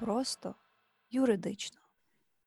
[0.00, 0.54] Просто
[1.10, 1.80] юридично.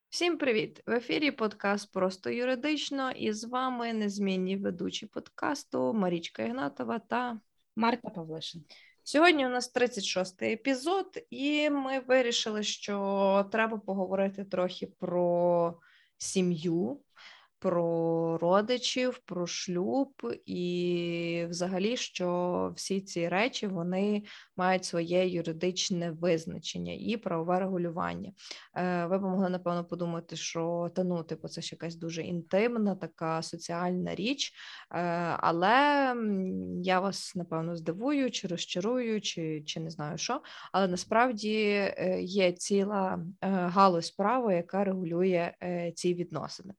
[0.09, 0.83] Всім привіт!
[0.85, 7.39] В ефірі подкаст Просто юридично і з вами незмінні ведучі подкасту Марічка Ігнатова та
[7.75, 8.63] Марта Павлишин.
[9.03, 15.79] Сьогодні у нас 36-й епізод, і ми вирішили, що треба поговорити трохи про
[16.17, 16.99] сім'ю,
[17.63, 20.11] про родичів, про шлюб,
[20.45, 24.23] і взагалі, що всі ці речі вони
[24.57, 28.31] мають своє юридичне визначення і правове регулювання.
[28.75, 32.95] Е, ви б могли напевно подумати, що та ну, типу, це ж якась дуже інтимна,
[32.95, 34.53] така соціальна річ,
[34.91, 34.99] е,
[35.39, 36.15] але
[36.83, 40.41] я вас напевно здивую, чи розчарую, чи, чи не знаю що.
[40.71, 45.51] Але насправді е, є ціла галузь права, яка регулює
[45.95, 46.73] ці відносини.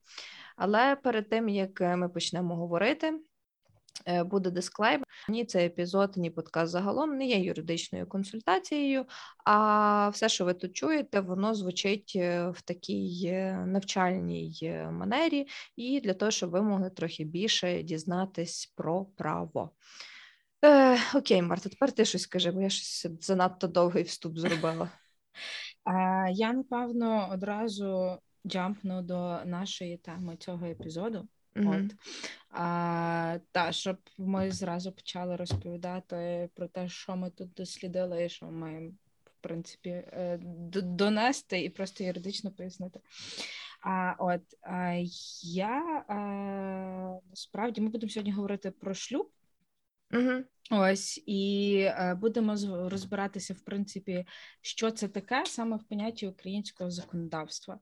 [0.55, 3.13] Але перед тим як е, ми почнемо говорити.
[4.07, 5.07] Е, буде дисклеймер.
[5.29, 9.05] Ні, цей епізод, ні подкаст загалом не є юридичною консультацією,
[9.45, 13.31] а все, що ви тут чуєте, воно звучить е, в такій
[13.65, 19.71] навчальній манері, і для того, щоб ви могли трохи більше дізнатись про право.
[20.65, 24.89] Е, Окей, Марта, тепер ти щось скажи, бо я щось занадто довгий вступ зробила.
[26.31, 31.27] Я напевно одразу джампну до нашої теми цього епізоду.
[31.55, 31.85] Mm-hmm.
[31.85, 31.95] От
[32.49, 38.45] а, та щоб ми зразу почали розповідати про те, що ми тут дослідили, і що
[38.45, 38.89] маємо
[39.25, 40.39] в принципі е,
[40.83, 42.99] донести і просто юридично пояснити.
[43.81, 45.01] А от а,
[45.43, 49.31] я а, насправді ми будемо сьогодні говорити про шлюб.
[50.13, 50.43] Угу.
[50.71, 52.55] Ось і е, будемо
[52.89, 54.25] розбиратися, в принципі,
[54.61, 57.79] що це таке саме в понятті українського законодавства.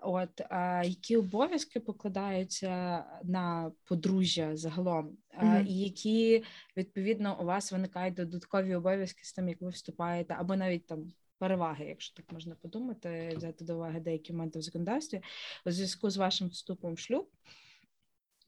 [0.00, 5.66] От е, які обов'язки покладаються на подружжя загалом, е, mm-hmm.
[5.66, 6.44] і які
[6.76, 11.12] відповідно у вас виникають додаткові обов'язки з тим, як ви вступаєте, або навіть там.
[11.38, 15.22] Переваги, якщо так можна подумати, взяти до уваги деякі моменти в законодавстві
[15.66, 17.28] у зв'язку з вашим вступом в шлюб.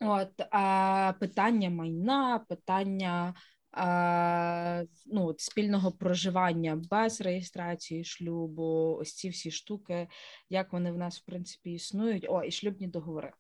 [0.05, 3.35] От а питання майна, питання
[3.73, 10.09] а, ну, от, спільного проживання без реєстрації шлюбу, ось ці всі штуки,
[10.51, 12.27] як вони в нас в принципі існують.
[12.29, 13.33] О, і шлюбні договори.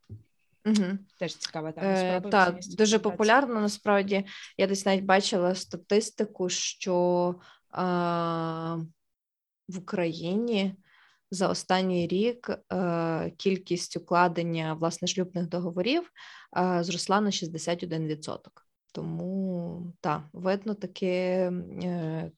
[0.67, 0.99] Угу.
[1.19, 1.89] Теж цікава тема.
[1.89, 3.61] Е, Так, дуже популярно.
[3.61, 4.25] Насправді
[4.59, 7.35] я десь навіть бачила статистику, що
[7.75, 7.83] е,
[9.69, 10.75] в Україні
[11.35, 16.11] за останній рік е, кількість укладення власне шлюбних договорів
[16.57, 18.39] е, зросла на 61%.
[18.93, 21.51] Тому так, видно таке,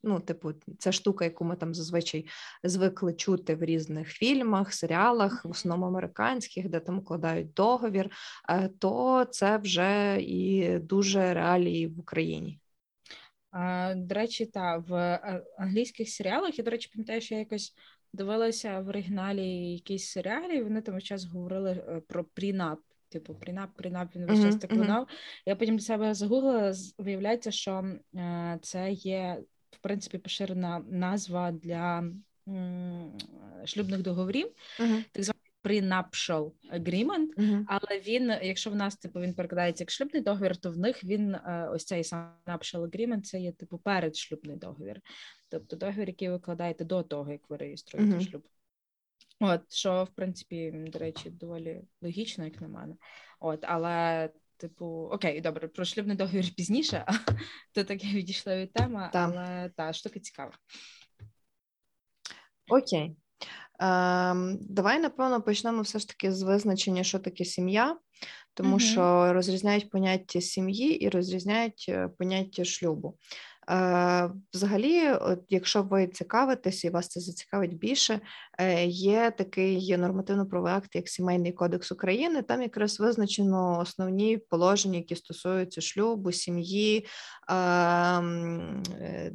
[0.02, 2.26] ну, типу, ця штука, яку ми там зазвичай
[2.64, 8.10] звикли чути в різних фільмах, серіалах, в основному американських, де там укладають договір,
[8.48, 12.60] е, то це вже і дуже реалії в Україні.
[13.96, 15.20] До речі, та в
[15.58, 17.74] англійських серіалах я, до речі, пам'ятаю, що я якось
[18.16, 22.80] дивилася в оригіналі якісь серіалі, і вони там час говорили про прінап.
[23.08, 25.08] Типу, прінап, прінап, він весь час так лунав.
[25.46, 27.84] Я потім для себе загуглила, виявляється, що
[28.14, 32.10] е, це є в принципі поширена назва для
[33.64, 34.48] шлюбних договорів,
[35.12, 37.64] так званий prenuptial agreement, uh-huh.
[37.66, 41.34] але він, якщо в нас типу він перекладається як шлюбний договір, то в них він
[41.34, 45.00] е, ось цей nuptial agreement, це є типу передшлюбний договір,
[45.48, 48.30] тобто договір, який ви вкладаєте до того, як ви реєструєте uh-huh.
[48.30, 48.42] шлюб.
[49.40, 52.94] От, що, в принципі, до речі, доволі логічно, як на мене.
[53.40, 57.06] От, але, типу, окей, добре, про шлюбний договір пізніше,
[57.72, 60.52] то таке відійшла від теми, але та штука цікава.
[62.68, 63.16] Окей.
[63.78, 67.96] Ем, Давай, напевно, почнемо все ж таки з визначення, що таке сім'я,
[68.54, 68.80] тому угу.
[68.80, 73.18] що розрізняють поняття сім'ї і розрізняють е, поняття шлюбу.
[73.70, 78.20] Е, взагалі, от якщо ви цікавитесь і вас це зацікавить більше,
[78.58, 82.42] е, є такий нормативно-правовий акт, як Сімейний кодекс України.
[82.42, 87.06] Там якраз визначено основні положення, які стосуються шлюбу, сім'ї,
[87.48, 89.30] ем, е,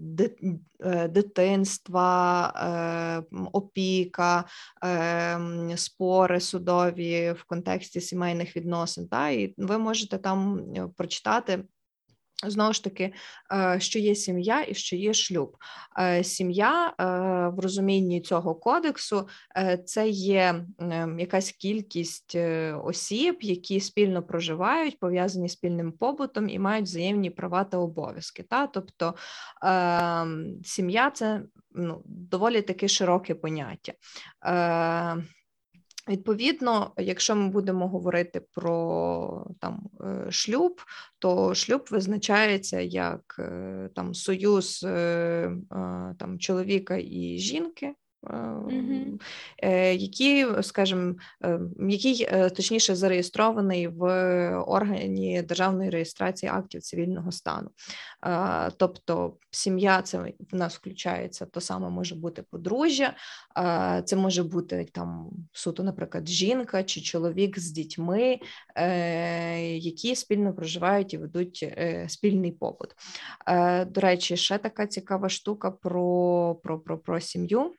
[1.08, 2.54] дитинства,
[3.52, 4.44] опіка,
[4.82, 9.08] ем, спори судові в контексті сімейних відносин.
[9.08, 10.66] Та, І ви можете там
[10.98, 11.64] прочитати.
[12.48, 13.14] Знову ж таки,
[13.54, 15.58] е, що є сім'я і що є шлюб.
[16.00, 17.04] Е, сім'я е,
[17.56, 19.28] в розумінні цього кодексу
[19.86, 20.66] це є
[21.18, 22.38] якась кількість
[22.84, 28.44] осіб, які спільно проживають, пов'язані спільним побутом і мають взаємні права та обов'язки.
[28.44, 28.68] Та?
[28.68, 29.16] Тобто
[30.64, 31.42] сім'я це
[31.72, 33.94] ну, доволі таке широке поняття.
[36.10, 40.82] Відповідно, якщо ми будемо говорити про там е, шлюб,
[41.20, 45.52] то шлюб визначається як е, там союз е,
[46.20, 47.94] там чоловіка і жінки,
[49.94, 51.60] Які, скажімо, е,
[51.90, 54.04] який е, точніше зареєстрований в
[54.60, 57.70] органі державної реєстрації актів цивільного стану.
[58.26, 63.16] Е, Тобто сім'я це в нас включається, то саме може бути подружжя,
[64.06, 68.40] це може бути там суто, наприклад, жінка чи чоловік з дітьми,
[69.66, 71.74] які спільно проживають і ведуть
[72.08, 72.96] спільний побут.
[73.88, 77.74] До речі, ще така цікава штука про, про, про, про сім'ю.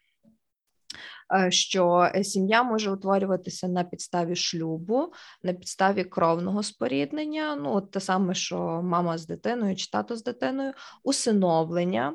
[1.34, 5.12] Е, Що е, сім'я може утворюватися на підставі шлюбу,
[5.42, 10.22] на підставі кровного споріднення, ну от те саме, що мама з дитиною чи тато з
[10.22, 10.72] дитиною,
[11.04, 12.14] усиновлення, е,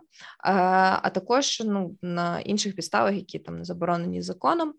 [1.01, 4.73] а також ну, на інших підставах, які там не заборонені законом.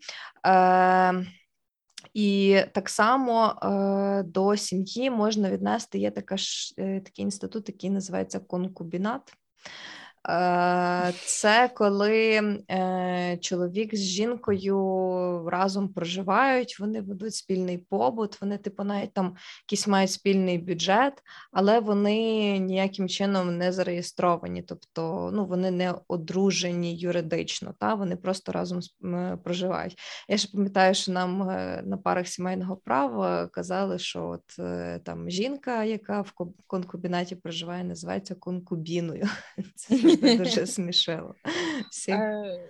[2.13, 3.53] І так само
[4.25, 9.33] до сім'ї можна віднести є така ж такий інститут, який називається конкубінат.
[10.27, 12.35] Е, Це коли
[12.71, 19.35] е, чоловік з жінкою разом проживають, вони ведуть спільний побут, вони, типу, навіть там
[19.67, 21.13] якийсь мають спільний бюджет,
[21.51, 28.51] але вони ніяким чином не зареєстровані, тобто ну, вони не одружені юридично, та вони просто
[28.51, 28.79] разом
[29.43, 29.97] проживають.
[30.29, 34.43] Я ж пам'ятаю, що нам е, на парах сімейного права казали, що от
[35.03, 39.27] там жінка, яка в ко- конкубінаті проживає, називається конкубіною.
[40.09, 41.35] Завжди дуже смішило.
[41.91, 42.11] Всі.
[42.11, 42.69] Е,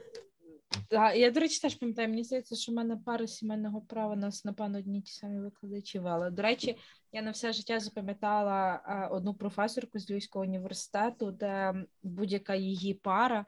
[0.87, 4.45] та, я, до речі, теж пам'ятаю, мені здається, що в мене пара сімейного права нас,
[4.45, 6.29] напевно, одні ті самі викладачі вели.
[6.29, 6.77] До речі,
[7.11, 13.45] я на все життя запам'ятала е, одну професорку з Львівського університету, де будь-яка її пара.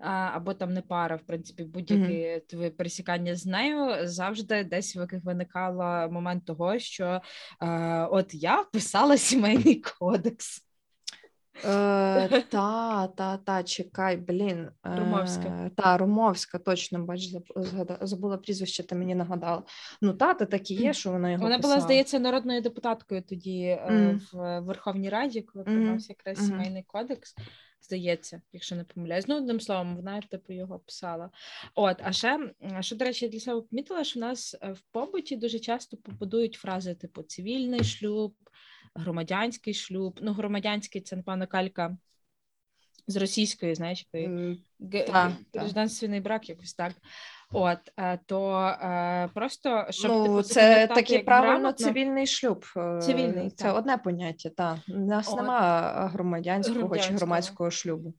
[0.00, 6.12] а, Або там не пара, в принципі, будь-яке твоє пересікання з нею завжди десь виникало
[6.12, 7.20] момент того, що
[7.62, 10.65] е, от я писала сімейний кодекс.
[11.64, 14.68] Е, та, та, та, чекай, блін.
[14.86, 15.70] е, Румовська.
[15.76, 19.62] Та, Румовська, точно, бач, заб- забула прізвище, ти мені нагадала.
[20.02, 23.62] Ну, та, та так і є, що вона його Вона була, здається, народною депутаткою тоді
[23.62, 24.20] е, Мгм.
[24.32, 25.74] в Верховній Раді, коли Мгм.
[25.74, 26.46] приймався якраз Мгм.
[26.48, 27.34] сімейний кодекс.
[27.80, 29.28] Здається, якщо не помиляюсь.
[29.28, 31.30] Ну, одним словом, вона типу його писала.
[31.74, 34.80] От, а ще, що, до речі, я для себе помітила, що в нас е, в
[34.92, 38.34] побуті дуже часто побудують фрази, типу цивільний шлюб,
[38.98, 40.18] громадянський шлюб.
[40.22, 41.96] Ну, громадянський це, напевно, калька
[43.06, 44.06] з російської, знаєш,
[45.06, 45.32] та.
[45.54, 46.92] гражданственний брак, якось так.
[47.52, 52.64] От, е, то е, просто щоб Ну, типу, це такі правильно грамотно, цивільний шлюб.
[53.02, 53.76] Цивільний, це так.
[53.76, 55.36] одне поняття, Та У нас От.
[55.36, 58.14] нема громадянського чи громадського шлюбу.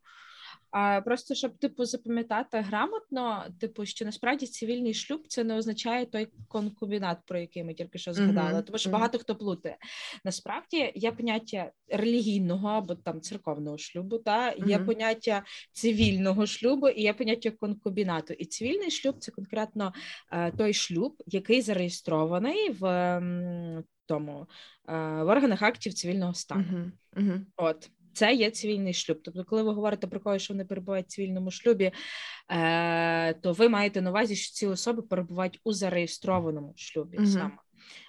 [0.71, 6.27] А просто щоб типу запам'ятати грамотно, типу, що насправді цивільний шлюб це не означає той
[6.47, 8.53] конкубінат, про який ми тільки що згадали.
[8.53, 9.77] Мгм, Тому що багато хто плутає.
[10.25, 14.85] Насправді є поняття релігійного або там церковного шлюбу, та є Мгм.
[14.85, 18.33] поняття цивільного шлюбу і є поняття конкубінату.
[18.33, 19.93] І цивільний шлюб це конкретно
[20.31, 24.47] е, той шлюб, який зареєстрований в м, тому
[24.89, 24.93] е,
[25.23, 26.91] в органах актів цивільного стану.
[27.17, 27.31] Угу.
[27.57, 29.21] От це є цивільний шлюб.
[29.23, 31.91] Тобто, коли ви говорите про когось, що вони перебувають в цивільному шлюбі,
[32.51, 37.27] е, то ви маєте на увазі, що ці особи перебувають у зареєстрованому шлюбі Мгм.
[37.27, 37.57] саме.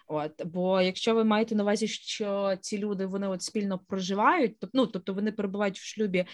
[0.07, 4.71] От, бо якщо ви маєте на увазі, що ці люди вони от спільно проживають, тоб-
[4.73, 6.25] ну тобто вони перебувають в шлюбі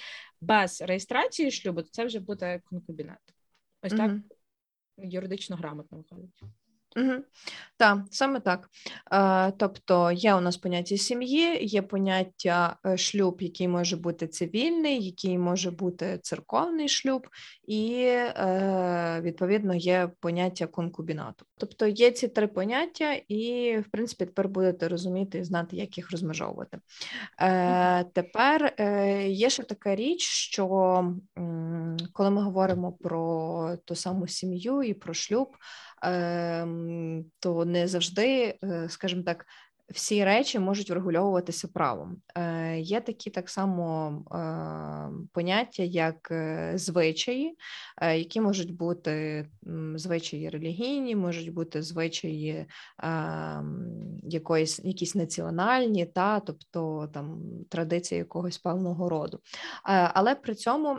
[0.41, 3.19] без реєстрації шлюбу, то це вже буде конкубінат.
[3.83, 4.13] Ось так
[4.99, 6.41] юридично грамотно виходить.
[6.97, 7.13] Угу.
[7.77, 8.69] Так, саме так.
[9.13, 15.07] Е, тобто є у нас поняття сім'ї, є поняття е, шлюб, який може бути цивільний,
[15.07, 17.27] який може бути церковний шлюб,
[17.67, 21.45] і е, відповідно є поняття конкубінату.
[21.59, 26.11] Тобто є ці три поняття, і в принципі тепер будете розуміти і знати, як їх
[26.11, 26.79] розмежовувати.
[27.41, 30.65] Е, тепер е, є ще така річ, що
[32.13, 35.57] коли ми говоримо про ту саму сім'ю і про шлюб
[37.41, 39.47] то не завжди, е, скажімо так,
[39.89, 42.17] всі речі можуть врегульовуватися правом.
[42.37, 46.33] Е, Є такі так само е, поняття, як
[46.75, 47.57] звичаї,
[48.03, 49.47] які можуть бути
[49.95, 52.67] звичаї релігійні, можуть бути звичаї
[53.03, 59.41] ем, якоїсь якісь національні, та тобто там традиції якогось певного роду.
[59.85, 60.99] Але при цьому.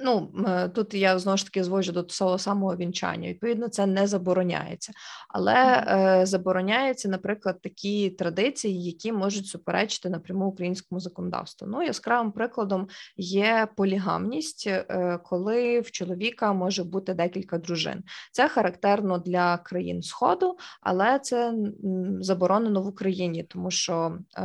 [0.00, 0.32] Ну,
[0.74, 3.28] тут я знову ж таки звожу до того самого вінчання.
[3.28, 4.92] Відповідно, це не забороняється,
[5.28, 11.68] але е, забороняється, наприклад, такі традиції, які можуть суперечити напряму українському законодавству.
[11.70, 18.02] Ну, яскравим прикладом є полігамність, е, коли в чоловіка може бути декілька дружин.
[18.32, 24.42] Це характерно для країн Сходу, але це м, заборонено в Україні, тому що е,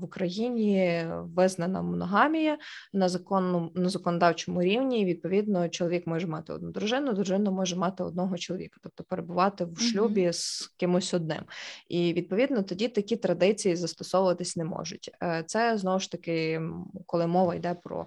[0.00, 1.04] в Україні
[1.36, 2.58] визнана моногамія
[2.92, 5.04] на законному на законодавчому рівні рівні.
[5.04, 10.26] Відповідно, чоловік може мати одну дружину, дружина може мати одного чоловіка, тобто перебувати в шлюбі
[10.26, 10.32] mm-hmm.
[10.32, 11.42] з кимось одним.
[11.88, 15.10] І відповідно тоді такі традиції застосовуватись не можуть.
[15.22, 16.60] Е, це знову ж таки,
[17.06, 18.06] коли мова йде про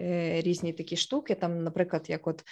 [0.00, 2.44] е, різні такі штуки, там, наприклад, як от.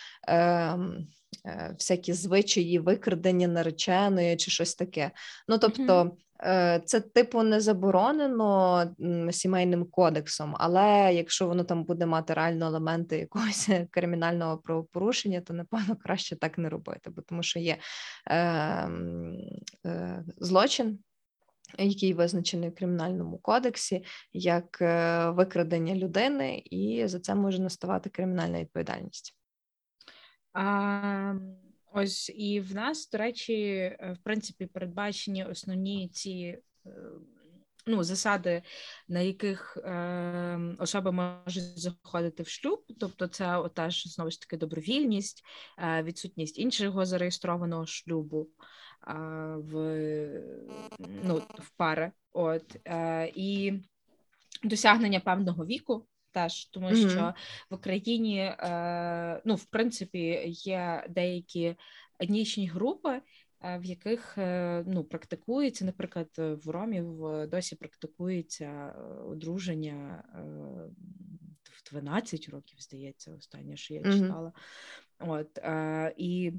[1.46, 5.10] Е, Всякі звичаї, викрадення нареченої чи щось таке.
[5.48, 8.84] Ну тобто, Е, це, типу, не заборонено
[9.30, 15.96] сімейним кодексом, але якщо воно там буде мати реально елементи якогось кримінального правопорушення, то напевно
[15.96, 17.76] краще так не робити, бо тому що є
[18.26, 18.36] е,
[19.86, 20.98] е, злочин.
[21.78, 28.60] Який визначений в кримінальному кодексі як е, викрадення людини, і за це може наставати кримінальна
[28.60, 29.36] відповідальність.
[30.52, 31.34] А,
[31.94, 36.90] Ось і в нас, до речі, е, в принципі, передбачені основні ці е,
[37.86, 38.62] ну, засади,
[39.08, 42.84] на яких е, особи можуть заходити в шлюб.
[43.00, 45.44] Тобто, це теж знову ж таки добровільність,
[45.78, 48.48] е, відсутність іншого зареєстрованого шлюбу
[49.08, 49.14] е,
[49.56, 49.74] в
[51.24, 52.12] ну, в пари.
[52.32, 53.72] От е, і
[54.64, 57.10] досягнення певного віку теж, тому mm-hmm.
[57.10, 57.34] що
[57.70, 61.76] в Україні е, ну, в принципі є деякі
[62.18, 63.20] етнічні групи.
[63.64, 70.24] Е, в яких е, ну практикується, наприклад, в Ромів досі практикується е, одруження
[71.64, 74.52] в 12 років, здається, останнє, що я читала.
[75.18, 75.30] Mm-hmm.
[75.30, 75.58] От
[76.16, 76.52] і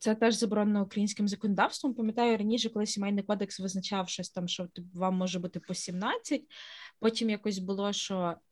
[0.00, 1.94] це теж заборонено українським законодавством.
[1.94, 6.42] Пам'ятаю раніше, коли сімейний кодекс визначав щось там, що вам може бути по 17,
[7.00, 8.36] Потім якось було, що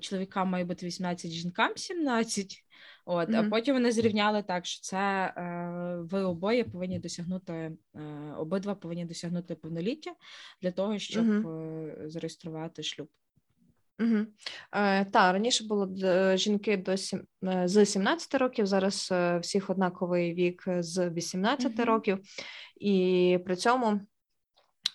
[0.00, 2.64] чоловікам має бути 18, жінкам 17.
[3.10, 3.46] От, mm-hmm.
[3.46, 4.98] А потім вони зрівняли так, що це
[5.36, 7.72] е, ви обоє повинні досягнути, е,
[8.38, 10.10] обидва повинні досягнути повноліття
[10.62, 12.08] для того, щоб mm-hmm.
[12.08, 13.08] зареєструвати шлюб.
[14.00, 14.26] Угу.
[14.72, 15.88] Е, Та раніше було
[16.36, 17.22] жінки до сім
[17.64, 18.66] з 17 років.
[18.66, 21.84] Зараз всіх однаковий вік з 18 угу.
[21.84, 22.18] років,
[22.80, 24.00] і при цьому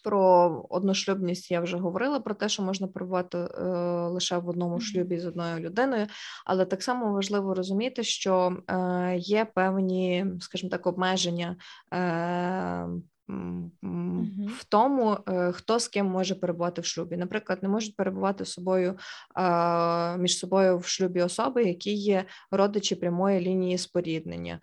[0.04, 3.64] про одношлюбність я вже говорила про те, що можна перебувати е,
[4.08, 6.08] лише в одному шлюбі з одною людиною,
[6.46, 11.58] але так само важливо розуміти, що е, є певні, скажімо так, обмеження.
[11.94, 12.88] Е,
[13.27, 17.18] в тому, е, хто з ким може перебувати в шлюбі.
[17.18, 18.98] Наприклад, не можуть перебувати собою
[20.18, 24.60] між собою в шлюбі особи, які є родичі прямої лінії споріднення.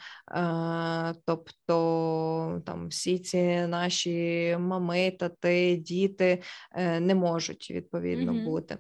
[1.27, 8.45] Тобто там всі ці наші мами, тати, діти е, не можуть відповідно mm-hmm.
[8.45, 8.79] бути.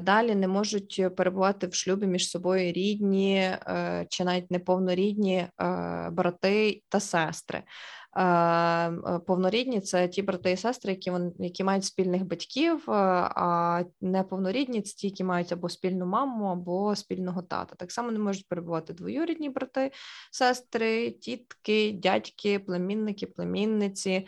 [0.00, 5.46] Далі не можуть перебувати в шлюбі між собою рідні е, чи навіть неповнорідні
[6.10, 7.62] брати та сестри.
[8.16, 12.92] Е, повнорідні це ті брати і сестри, які вони, які мають спільних батьків, е,
[13.36, 17.74] а неповнорідні це ті, які мають або спільну маму, або спільного тата.
[17.74, 19.90] Так само не можуть перебувати двоюрідні брати,
[20.30, 24.10] сестри, тітки, дядьки, племінники, племінниці.
[24.10, 24.26] Е,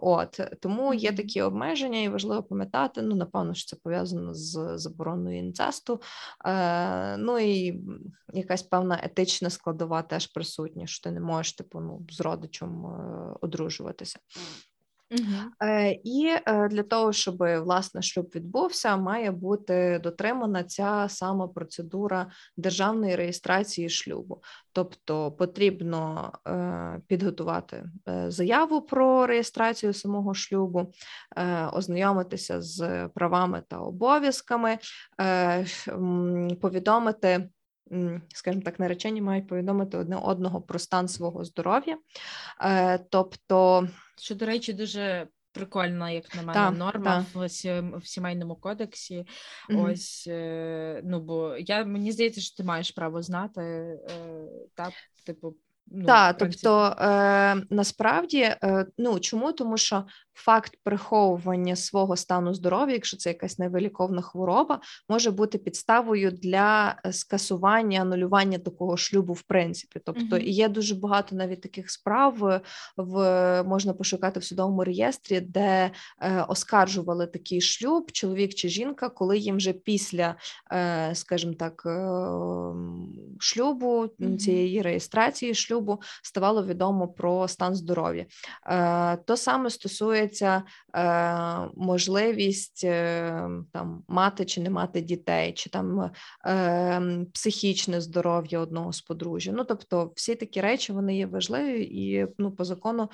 [0.00, 3.02] от тому є такі обмеження, і важливо пам'ятати.
[3.02, 6.00] Ну, напевно, що це пов'язано з забороною інцесту.
[7.18, 7.82] Ну і
[8.32, 13.36] якась певна етична складова теж присутня, що ти не можеш типу ну зроду родичом е,
[13.40, 14.18] одружуватися.
[15.10, 15.70] Угу.
[16.04, 23.16] І е, для того, щоб власне шлюб відбувся, має бути дотримана ця сама процедура державної
[23.16, 24.42] реєстрації шлюбу.
[24.72, 26.32] Тобто потрібно
[27.06, 27.84] підготувати
[28.28, 30.92] заяву про реєстрацію самого шлюбу,
[31.72, 34.78] ознайомитися з правами та обов'язками,
[36.60, 37.48] повідомити
[38.34, 41.98] скажімо так, наречені мають повідомити одне одного про стан свого здоров'я.
[42.60, 43.88] Е, тобто,
[44.18, 47.40] що, до речі, дуже прикольна, як на мене, та, норма та.
[47.40, 49.26] В, в сімейному кодексі.
[49.70, 53.98] mm Ось е, ну бо я мені здається, що ти маєш право знати, е,
[54.74, 54.92] так,
[55.26, 55.56] типу.
[55.86, 59.52] Ну, Так, тобто е, насправді, е, ну чому?
[59.52, 66.30] Тому що факт приховування свого стану здоров'я, якщо це якась невиліковна хвороба, може бути підставою
[66.30, 70.00] для е, скасування, анулювання такого шлюбу, в принципі.
[70.04, 72.60] Тобто, і є дуже багато навіть таких справ
[72.96, 79.38] в можна пошукати в судовому реєстрі, де е, оскаржували такий шлюб, чоловік чи жінка, коли
[79.38, 80.34] їм вже після,
[80.72, 82.08] е, скажімо так, е,
[83.38, 84.06] шлюбу
[84.38, 88.26] цієї реєстрації шлюбу шлюбу ставало відомо про стан здоров'я.
[88.66, 90.62] Е, то саме стосується
[90.96, 96.10] е, можливість е, там мати чи не мати дітей, чи там
[97.32, 99.52] психічне здоров'я одного з подружжя.
[99.52, 103.08] Ну тобто, всі такі речі вони є важливі і ну, по закону.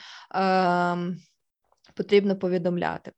[1.95, 3.12] Потрібно повідомляти.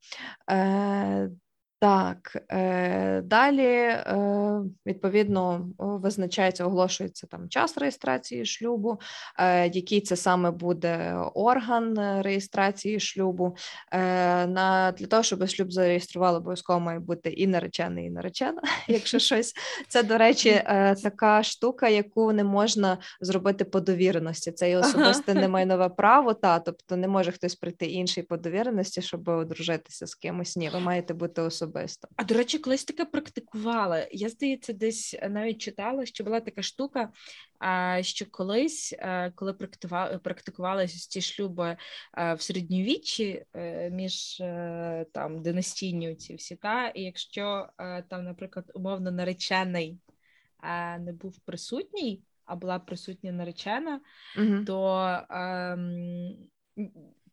[1.83, 9.01] Так, е, далі, е, відповідно, визначається, оголошується там час реєстрації шлюбу,
[9.39, 13.57] е, який це саме буде орган реєстрації шлюбу.
[13.93, 13.99] Е,
[14.47, 19.53] на, для того, щоб шлюб зареєстрували, обов'язково має бути і наречений, і наречена, якщо щось.
[19.89, 24.53] Це, до речі, е, така штука, яку не можна зробити по довіреності.
[24.53, 29.29] Це і особисте немайнове право, та, тобто не може хтось прийти інший по довіреності, щоб
[29.29, 30.57] одружитися з кимось.
[30.57, 31.72] Ні, ви маєте бути особисто.
[32.17, 34.07] А до речі, колись таке практикувала.
[34.13, 37.13] Я здається, десь навіть читала, що була така штука,
[38.01, 38.95] що колись,
[39.35, 39.53] коли
[40.23, 41.77] практикувалися ці шлюби
[42.17, 48.73] в середньовіччі е, між е, там династійні ці всі, та і якщо е, там, наприклад,
[48.75, 49.99] умовно наречений
[50.99, 54.01] не був присутній, а була присутня наречена,
[54.37, 54.65] Мгм.
[54.65, 54.99] то,
[55.31, 56.37] ем,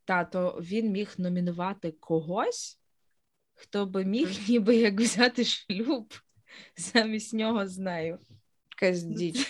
[0.04, 2.79] та, то він міг номінувати когось,
[3.60, 6.14] хто би міг ніби як взяти шлюб
[6.76, 8.18] замість нього з нею.
[8.70, 9.46] Якась діч.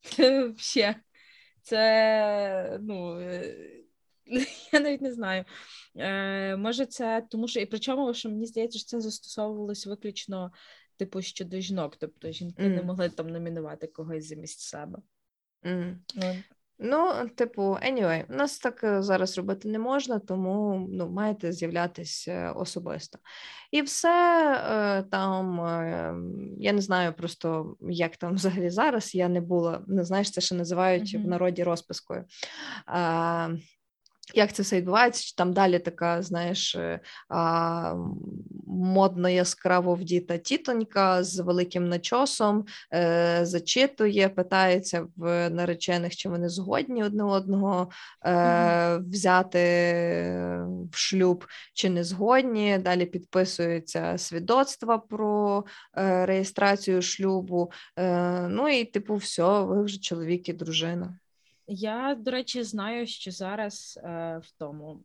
[0.00, 0.96] Це взагалі,
[1.62, 3.56] це, ну, е,
[4.72, 5.44] я навіть не знаю.
[5.96, 10.52] Е, Може, це тому що, і причому, що мені здається, що це застосовувалось виключно,
[10.96, 14.98] типу, щодо жінок, тобто жінки не могли там номінувати когось замість себе.
[16.14, 16.34] Ну,
[16.78, 22.32] Ну, типу, anyway, у нас так е, зараз робити не можна, тому ну, маєте з'являтися
[22.32, 23.18] е, особисто.
[23.70, 25.56] І все е, там,
[26.58, 29.14] я не знаю просто, як там взагалі зараз.
[29.14, 32.24] Я не була, не знаєш, це ще називають в народі розпискою.
[34.34, 35.22] Як це все відбувається?
[35.22, 37.94] Чи там далі така, знаєш, е, а,
[38.66, 42.64] модно яскраво вдіта тітонька з великим начосом,
[42.94, 47.90] е, зачитує, питається в наречених, чи вони згодні одне одного
[48.26, 49.48] е, взяти
[50.92, 52.78] в шлюб, чи не згодні.
[52.78, 55.64] Далі підписуються свідоцтва про
[55.96, 57.70] е, реєстрацію шлюбу.
[57.98, 61.18] Е, ну і типу, все, ви вже чоловік і дружина.
[61.66, 65.02] Я, до речі, знаю, що зараз е, в тому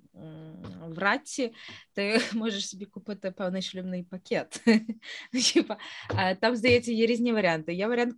[0.87, 1.53] в Радці
[1.93, 4.63] ти можеш собі купити певний шлюбний пакет.
[5.53, 5.77] Типа,
[6.17, 7.73] е, Там, здається, є різні варіанти.
[7.73, 8.15] Є варіант,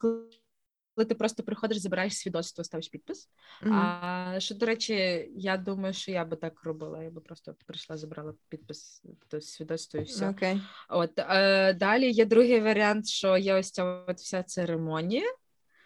[0.95, 3.29] коли ти просто приходиш, забираєш свідоцтво, ставиш підпис.
[3.61, 3.73] Мгм.
[3.73, 4.93] А що, до речі,
[5.35, 7.03] я думаю, що я би так робила.
[7.03, 10.29] Я би просто прийшла, забрала підпис до свідоцтва і все.
[10.29, 10.61] Окей.
[10.89, 15.25] От е, далі є другий варіант, що є ось ця от вся церемонія.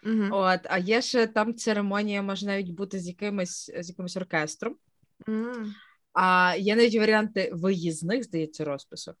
[0.06, 0.32] Мгм.
[0.32, 4.76] От, а є ще там церемонія може навіть бути з якимось з якимось оркестром.
[5.28, 5.74] М.
[6.12, 9.16] А є навіть варіанти виїзних, здається, розписок.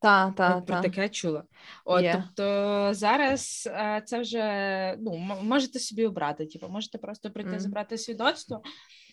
[0.00, 0.82] Та, та, От про та.
[0.82, 1.44] таке чула.
[1.84, 2.12] От, Є.
[2.26, 6.46] тобто зараз е, це вже ну, можете собі обрати.
[6.46, 7.60] Типу, можете просто прийти Мгм.
[7.60, 8.62] забрати свідоцтво,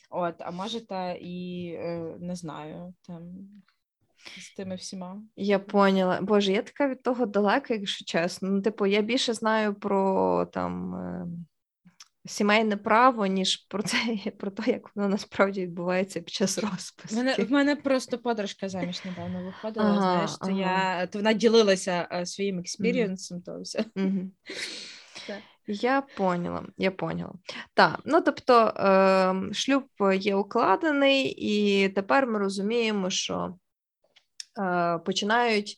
[0.10, 3.24] от, а можете і е, не знаю, там
[4.40, 5.22] з тими всіма.
[5.36, 6.22] Я поняла.
[6.22, 8.50] Боже, я така від того далека, якщо чесно.
[8.50, 11.28] Ну, типу, я більше знаю про там е,
[12.26, 13.98] сімейне право, ніж про це,
[14.40, 17.16] про те, як воно насправді відбувається під час розпису.
[17.16, 19.86] мене, в мене просто подружка заміж недавно виходила.
[19.86, 20.60] Ага, знаєш, то ага.
[21.00, 23.86] я то вона ділилася е, своїм експірієнсом, то все.
[25.28, 25.38] Так.
[25.68, 27.34] Я поняла, я поняла.
[27.74, 29.84] Так, ну тобто е, шлюб
[30.14, 33.58] є укладений, і тепер ми розуміємо, що
[35.06, 35.78] починають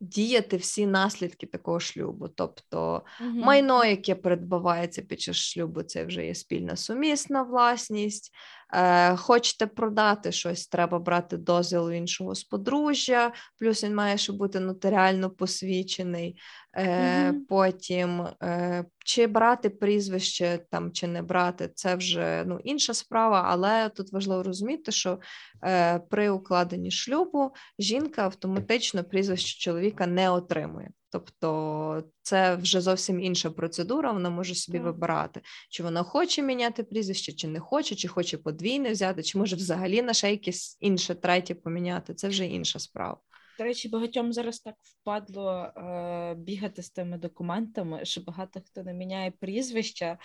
[0.00, 2.28] діяти всі наслідки такого шлюбу.
[2.28, 3.38] Тобто Мгм.
[3.38, 8.34] майно, яке придбавається під час шлюбу, це вже є спільна сумісна власність.
[8.74, 14.60] Е, хочете продати щось, треба брати дозвіл іншого з подружжя, плюс він має ще бути
[14.60, 16.36] нотаріально посвідчений.
[16.76, 17.44] Е, Мгм.
[17.44, 23.88] Потім е, чи брати прізвище там, чи не брати, це вже ну, інша справа, але
[23.88, 25.18] тут важливо розуміти, що
[25.64, 30.90] е, при укладенні шлюбу жінка автоматично прізвище чоловіка не отримує.
[31.18, 34.84] Тобто це вже зовсім інша процедура, вона може собі Так.
[34.86, 39.56] вибирати, чи вона хоче міняти прізвище, чи не хоче, чи хоче подвійне взяти, чи може
[39.56, 42.14] взагалі на ще якесь інше третє поміняти.
[42.14, 43.16] Це вже інша справа.
[43.58, 48.94] До речі, багатьом зараз так впадло е, бігати з тими документами, що багато хто не
[48.94, 50.18] міняє прізвища.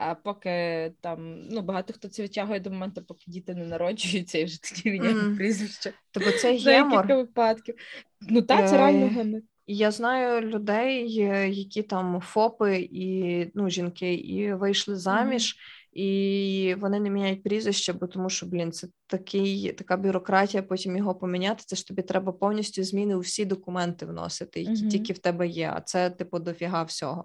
[0.00, 4.44] А поки там ну багато хто це відтягує до моменту, поки діти не народжуються, і
[4.44, 5.36] вже тоді міняє Мгм.
[5.36, 5.92] прізвище.
[6.10, 7.06] Тобто це гемор.
[7.06, 7.74] випадків.
[8.20, 9.40] Ну так, це Е, реально гемор.
[9.70, 15.56] Я знаю людей, е, які там ФОПи і ну, жінки, і вийшли заміж,
[15.92, 21.14] і вони не міняють прізвище, бо тому що, блін, це такий, така бюрократія, потім його
[21.14, 21.64] поміняти.
[21.66, 24.88] Це ж тобі треба повністю зміни у всі документи вносити, які Мгм.
[24.88, 25.72] тільки в тебе є.
[25.76, 27.24] А це, типу, дофіга всього.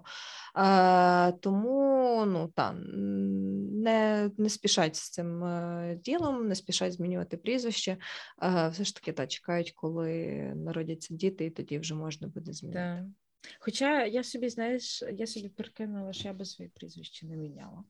[0.56, 7.96] Е, тому ну, та, не не спішать з цим е, ділом, не спішать змінювати прізвище.
[8.42, 12.78] Е, все ж таки та, чекають, коли народяться діти, і тоді вже можна буде змінити.
[12.78, 13.06] Да.
[13.58, 17.84] Хоча я собі, знаєш, я собі прикинула, що я би своє прізвище не міняла.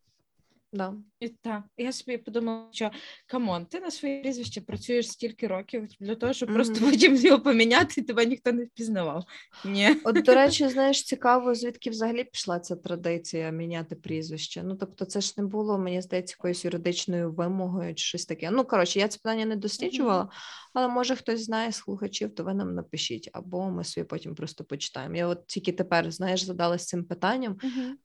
[0.74, 0.94] Да.
[1.20, 2.90] І так, я собі подумала, що
[3.26, 7.40] come on, ти на своє прізвище працюєш стільки років для того, щоб просто потім його
[7.40, 9.24] поміняти, і тебе ніхто не впізнавав.
[9.64, 9.96] Ні.
[10.04, 14.62] От, до речі, знаєш, цікаво, звідки взагалі пішла ця традиція міняти прізвище.
[14.62, 18.50] Ну, тобто, це ж не було, мені здається, якоюсь юридичною вимогою чи щось таке.
[18.50, 20.28] Ну, коротше, я це питання не досліджувала,
[20.72, 25.16] але може хтось знає слухачів, то ви нам напишіть, або ми собі потім просто почитаємо.
[25.16, 27.56] Я от тільки тепер, знаєш, задалась цим питанням,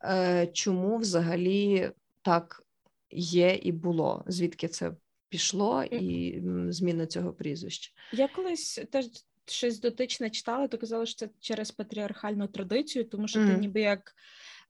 [0.03, 2.63] е, чому взагалі так
[3.11, 4.91] є і було, звідки це
[5.29, 7.91] пішло, і зміна цього прізвища.
[8.13, 9.05] Я колись теж
[9.45, 14.15] щось дотичне читала, то казала, що це через патріархальну традицію, тому що ти ніби як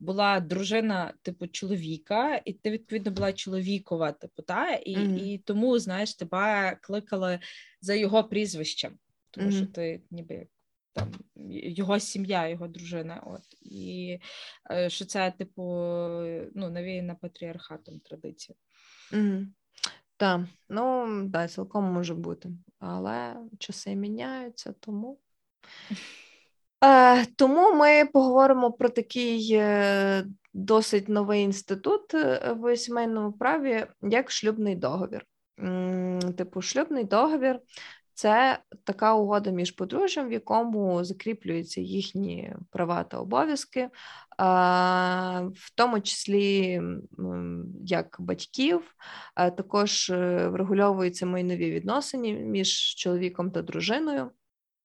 [0.00, 4.70] була дружина, типу, чоловіка, і ти відповідно була чоловікова, типу, та?
[4.70, 5.18] І, Мгм.
[5.18, 7.40] і тому, знаєш, тебе кликали
[7.80, 8.98] за його прізвищем,
[9.30, 10.48] тому що ти ніби як
[10.92, 11.12] там
[11.52, 13.22] його сім'я, його дружина.
[13.26, 14.18] От і
[14.70, 15.62] е, що це, типу,
[16.54, 18.56] ну, навіяна патріархатом традиція.
[19.12, 19.46] Угу.
[20.16, 22.50] Так, ну да, цілком може бути.
[22.78, 25.18] Але часи міняються, тому.
[26.84, 30.24] Е, тому ми поговоримо про такий е,
[30.54, 35.26] досить новий інститут е, в сімейному праві, як шлюбний договір.
[36.36, 37.60] Типу, шлюбний договір
[38.20, 43.90] це така угода між подружжям, в якому закріплюються їхні права та обов'язки,
[45.54, 46.80] в тому числі
[47.84, 48.94] як батьків,
[49.34, 54.30] також е, врегульовуються майнові відносини між чоловіком та дружиною.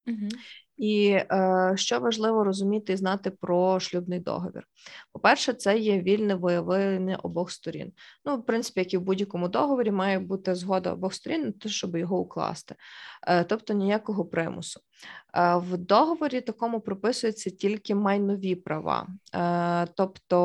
[0.08, 0.30] Угу.
[0.77, 4.67] І е, що важливо розуміти і знати про шлюбний договір.
[5.13, 7.91] По-перше, це є вільне виявлення обох сторін.
[8.25, 11.69] Ну, в принципі, як і в будь-якому договорі, має бути згода обох сторін, на те,
[11.69, 12.75] щоб його укласти,
[13.27, 14.79] е, тобто ніякого примусу.
[15.33, 20.39] Е, в договорі такому прописуються тільки майнові права, е, тобто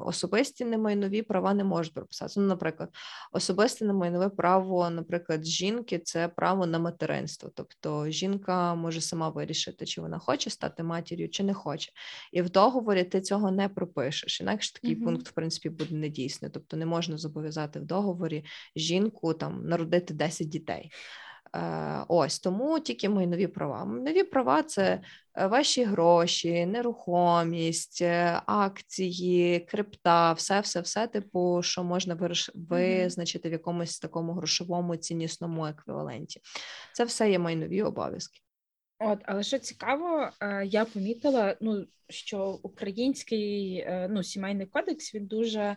[0.00, 2.40] особисті немайнові права не можуть прописатися.
[2.40, 2.88] Ну, наприклад,
[3.32, 7.50] особисте немайнове право, наприклад, жінки це право на материнство.
[7.54, 11.92] Тобто жінка може сама вирішити, чи вона хоче стати матір'ю, чи не хоче.
[12.32, 14.40] І в договорі ти цього не пропишеш.
[14.40, 15.04] Інакше такий Мгм.
[15.04, 16.50] пункт, в принципі, буде недійсний.
[16.50, 18.44] Тобто не можна зобов'язати в договорі
[18.76, 20.90] жінку там народити 10 дітей.
[21.56, 23.84] Е, Ось тому тільки майнові права.
[23.84, 25.00] Майнові права це
[25.34, 32.18] е, ваші гроші, нерухомість, е, акції, крипта, все, все, все, типу, що можна
[32.54, 36.40] визначити в якомусь такому грошовому ціннісному еквіваленті.
[36.92, 38.40] Це все є майнові обов'язки.
[39.04, 45.26] От, але що цікаво, е, я помітила, ну що український е, ну, сімейний кодекс він
[45.26, 45.76] дуже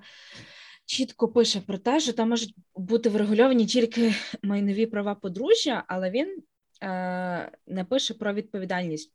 [0.86, 6.44] чітко пише про те, що там можуть бути врегульовані тільки майнові права подружжя, але він
[6.84, 9.14] е, не пише про відповідальність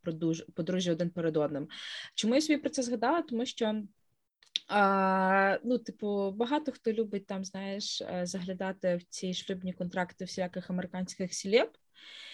[0.55, 1.67] подружжя один перед одним.
[2.15, 3.21] Чому я собі про це згадала?
[3.21, 3.83] Тому що.
[5.63, 11.33] Ну, типу, багато хто любить там, знаєш, заглядати в ці шлюбні контракти всіляких американських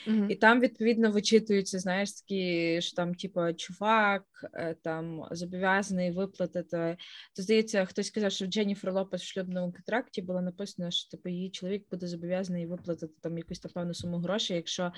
[0.08, 6.98] селеб, і там відповідно вичитуються, знаєш, такі, що там, типу, чувак е, там зобов'язаний виплатити.
[7.36, 11.30] То здається, хтось сказав, що в Дженніфер Лопес в шлюбному контракті було написано, що типу
[11.30, 14.92] її чоловік буде зобов'язаний виплатити там якусь там певну суму грошей, якщо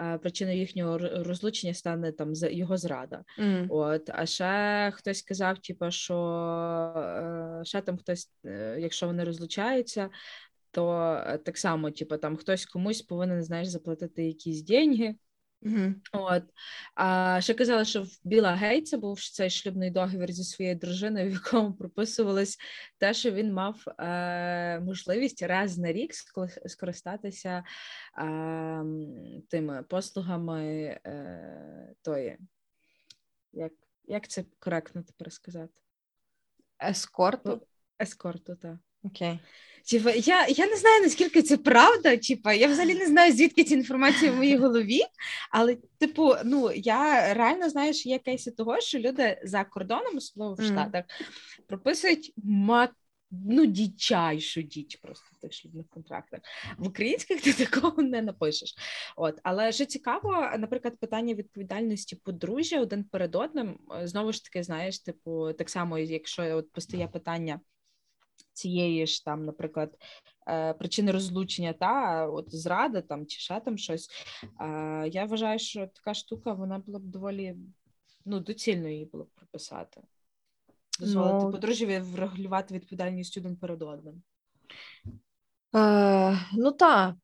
[0.00, 3.24] е, причиною їхнього розлучення стане там його зрада.
[3.38, 3.66] Мгм.
[3.70, 6.16] От, а ще хтось сказав, типу, що
[6.96, 10.10] е, ще там хтось, е, якщо вони розлучаються,
[10.76, 15.14] то е, так само, типу, там хтось комусь повинен, знаєш, заплатити якісь деньги.
[15.62, 16.02] Мгм.
[16.12, 16.42] От.
[16.94, 21.32] А ще казали, що в Біла Гейтса був цей шлюбний договір зі своєю дружиною, в
[21.32, 22.58] якому прописувалось
[22.98, 26.10] те, що він мав е, можливість раз на рік
[26.66, 27.64] скористатися
[28.18, 28.84] е,
[29.48, 30.64] тими послугами
[31.06, 32.38] е, тої.
[33.52, 33.72] Як,
[34.04, 35.80] як це коректно тепер сказати?
[36.82, 37.66] Ескорту.
[37.98, 38.76] Ескорту, так.
[39.06, 39.38] Окей.
[39.90, 42.16] Типа, я, я не знаю, наскільки це правда.
[42.16, 45.00] Типа, я взагалі не знаю, звідки ця інформація в моїй голові.
[45.50, 50.54] Але, типу, ну я реально знаю, що є кейси того, що люди за кордоном, особливо
[50.54, 50.62] в.
[50.62, 51.04] Штатах,
[51.66, 52.88] прописують ма...
[53.30, 56.40] ну, дичайшу діч просто в тих шлюбних контрактах.
[56.78, 58.74] В українських ти такого не напишеш.
[59.16, 63.78] От, але що цікаво, наприклад, питання відповідальності подружжя один перед одним.
[64.02, 67.60] е, Знову ж таки, знаєш, типу, так само, якщо от постає питання
[68.56, 69.94] цієї ж там, наприклад,
[70.48, 74.10] е, причини розлучення, та от зрада там чи ще там щось.
[74.60, 77.56] Е, Я вважаю, що така штука вона була б доволі
[78.24, 80.00] ну, доцільно її було б прописати.
[81.00, 84.22] дозволити Ну, подружжя врегулювати відповідальність один перед одним.
[85.74, 87.14] Е, ну так,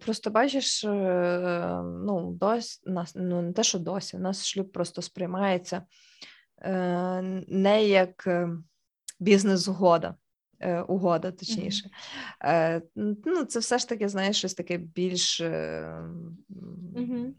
[0.00, 5.02] просто бачиш, е, ну, досі нас, ну не те, що досі, у нас шлюб просто
[5.02, 5.82] сприймається
[6.62, 8.48] е, не як е,
[9.20, 10.14] бізнес-угода, е,
[10.88, 11.90] угода, точніше.
[12.44, 12.82] Е,
[13.24, 16.02] ну, це все ж таки, знаєш, щось таке більш е,
[16.96, 17.34] Мгм.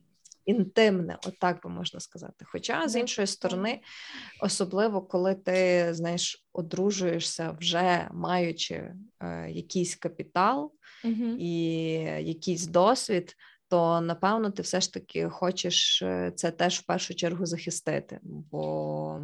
[0.46, 2.46] інтимне, отак би можна сказати.
[2.48, 3.82] Хоча, з іншої сторони,
[4.42, 10.72] особливо коли ти знаєш, одружуєшся вже маючи е, якийсь капітал
[11.04, 11.40] Мгм.
[11.40, 11.62] і
[12.22, 13.36] якийсь досвід,
[13.70, 19.22] то напевно ти все ж таки хочеш е, це теж в першу чергу захистити, бо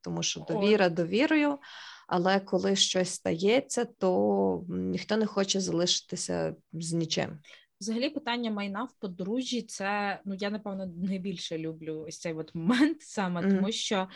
[0.00, 1.58] тому що довіра довірою,
[2.06, 7.38] але коли щось стається, то ніхто не хоче залишитися з нічим.
[7.82, 13.00] Взагалі, питання майна в подружжі це ну я напевно найбільше люблю ось цей от момент
[13.02, 13.56] саме, Мгм.
[13.56, 14.08] тому що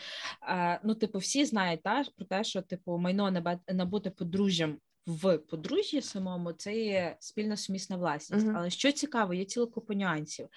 [0.49, 6.01] е, ну, типу, всі знають та, про те, що типу майно набути подружжям в подружжі
[6.01, 8.45] самому це є спільна сумісна власність.
[8.45, 8.57] Мгм.
[8.57, 10.47] Але що цікаво, є ціла купа нюансів,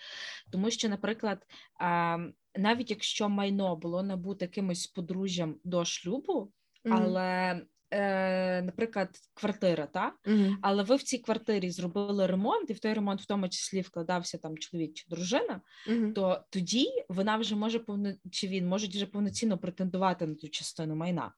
[0.50, 1.46] тому що, наприклад,
[1.80, 2.18] е,
[2.56, 6.52] навіть якщо майно було набуте кимось подружжям до шлюбу,
[6.90, 10.58] але, е, наприклад, квартира, та Мгм.
[10.62, 14.38] але ви в цій квартирі зробили ремонт, і в той ремонт в тому числі вкладався
[14.38, 16.12] там чоловік чи дружина, Мгм.
[16.14, 20.96] то тоді вона вже може повно чи він може вже повноцінно претендувати на ту частину
[20.96, 21.32] майна.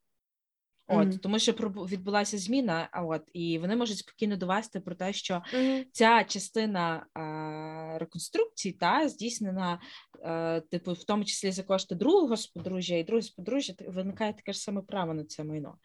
[0.88, 1.18] От Мгм.
[1.18, 5.84] тому, що відбулася зміна, а от і вони можуть спокійно довести про те, що Мгм.
[5.92, 9.80] ця частина е, реконструкції та здійснена,
[10.24, 13.84] е, типу, в тому числі за кошти другого з подружжя, і друге з подружжя т-
[13.88, 15.78] виникає таке ж саме право на це майно.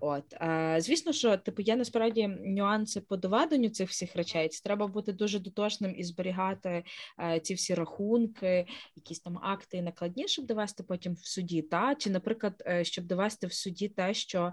[0.00, 4.48] От е, звісно, що типу є насправді нюанси по доведенню цих всіх речей.
[4.48, 6.84] Це треба бути дуже дотошним і зберігати
[7.20, 11.62] е, ці всі рахунки, якісь там акти і накладні, щоб довести потім в суді.
[11.62, 14.52] Та чи, наприклад, е, щоб довести в суді те, що, е,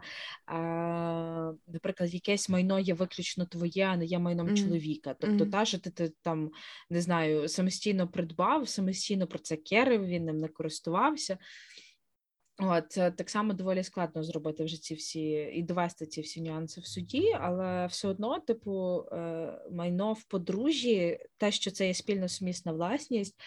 [1.67, 4.55] наприклад, якесь майно є виключно твоє, а не є майном Мгм.
[4.55, 5.13] чоловіка.
[5.19, 5.51] Тобто, Мгм.
[5.51, 6.49] та, що ти, ти там
[6.89, 11.37] не знаю, самостійно придбав, самостійно про це керив, він ним не користувався.
[12.61, 16.85] От так само доволі складно зробити вже ці всі і довести ці всі нюанси в
[16.85, 22.71] суді, але все одно, типу, е, майно в подружжі, те, що це є спільна сумісна
[22.71, 23.41] власність,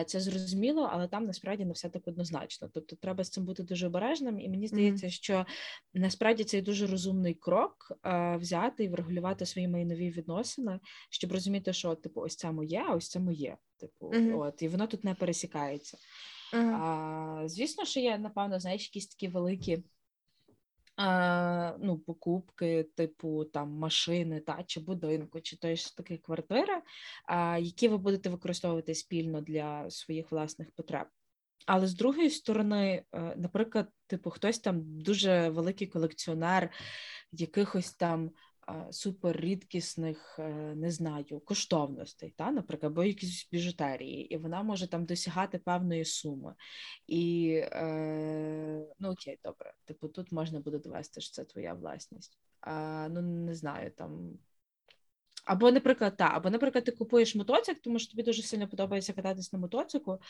[0.00, 2.68] е, це зрозуміло, але там насправді не все так однозначно.
[2.74, 5.46] Тобто, треба з цим бути дуже обережним, і мені здається, що
[5.94, 11.94] насправді це дуже розумний крок е, взяти і врегулювати свої майнові відносини, щоб розуміти, що
[11.94, 13.56] типу, ось це моє, а ось це моє.
[13.76, 14.38] Типу, Мгм.
[14.38, 15.98] от і воно тут не пересікається.
[16.52, 16.74] Мгм.
[16.74, 19.84] А, звісно, що є, напевно, знаєш, якісь такі великі
[20.96, 26.82] а, ну, покупки, типу там машини та, чи будинку, чи той ж таки квартири,
[27.26, 31.06] а, які ви будете використовувати спільно для своїх власних потреб.
[31.66, 36.70] Але з другої сторони, е, наприклад, типу, хтось там дуже великий колекціонер
[37.32, 38.30] якихось там
[38.90, 45.58] суперрідкісних, е, не знаю, коштовностей, та, наприклад, або якісь біжутерії, і вона може там досягати
[45.58, 46.54] певної суми.
[47.06, 52.38] І е, ну окей, добре, типу, тут можна буде довести, що це твоя власність.
[52.60, 54.38] А, ну не знаю, там.
[55.44, 59.52] Або, наприклад, та, або, наприклад, ти купуєш мотоцикл, тому що тобі дуже сильно подобається кататись
[59.52, 60.20] на мотоциклу,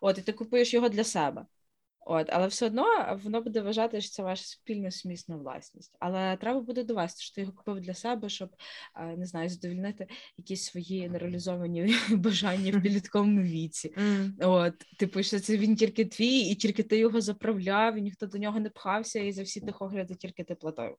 [0.00, 1.46] от, і ти купуєш його для себе.
[2.06, 5.96] От, але все одно воно буде вважати, що це ваша спільна сумісна власність.
[5.98, 8.50] Але треба буде довести, що ти його купив для себе, щоб
[8.96, 13.94] е, не знаю, задовільнити якісь свої нереалізовані бажання в підлітковому віці.
[14.40, 18.38] От, типу, що це він тільки твій, і тільки ти його заправляв, і ніхто до
[18.38, 20.96] нього не пхався, і за всі техогляди тільки ти платив.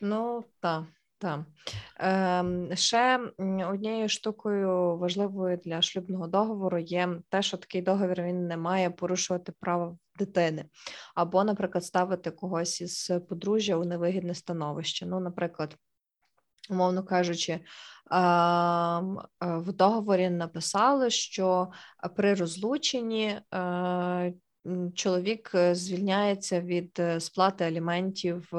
[0.00, 0.84] Ну, так,
[1.22, 1.40] так.
[1.96, 3.20] Ем, ще
[3.70, 9.52] однією штукою важливою для шлюбного договору є те, що такий договір він не має порушувати
[9.60, 10.64] права дитини,
[11.14, 15.06] або, наприклад, ставити когось із подружжя у невигідне становище.
[15.06, 15.76] Ну, наприклад,
[16.70, 21.68] умовно кажучи, ем, е, в договорі написали, що
[22.16, 24.32] при розлученні е,
[24.94, 28.56] чоловік е, звільняється від е, сплати аліментів е,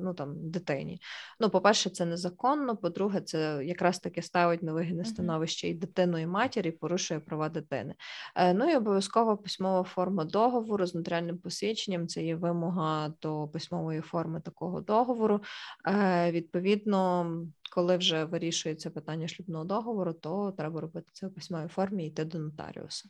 [0.00, 1.00] ну, там, дитині.
[1.40, 6.26] Ну, по-перше, це незаконно, по-друге, це якраз таки ставить на вигідне становище і дитину, і
[6.26, 7.94] матір, і порушує права дитини.
[8.36, 12.08] Е, Ну і обов'язково письмова форма договору з нотаріальним посвідченням.
[12.08, 15.40] Це є вимога до письмової форми такого договору.
[15.88, 17.30] Е, Відповідно,
[17.74, 22.24] коли вже вирішується питання шлюбного договору, то треба робити це у письмовій формі і йти
[22.24, 23.08] до нотаріуса.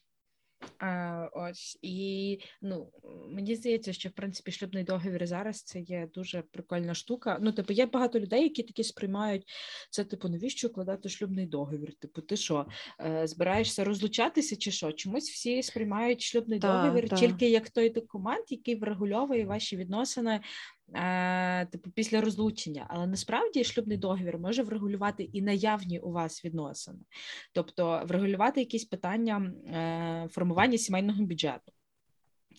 [0.84, 2.92] А, ось і ну
[3.28, 7.38] мені здається, що в принципі шлюбний договір зараз це є дуже прикольна штука.
[7.40, 9.48] Ну, типу, є багато людей, які такі сприймають
[9.90, 11.94] це, типу, навіщо укладати шлюбний договір?
[11.94, 12.66] Типу, ти що,
[13.00, 14.92] е, збираєшся розлучатися чи що?
[14.92, 17.16] Чомусь всі сприймають шлюбний Та, договір та.
[17.16, 20.40] тільки як той документ, який врегульовує ваші відносини.
[20.94, 26.98] Е, Типу, після розлучення, але насправді шлюбний договір може врегулювати і наявні у вас відносини,
[27.52, 31.72] тобто врегулювати якісь питання е, формування сімейного бюджету.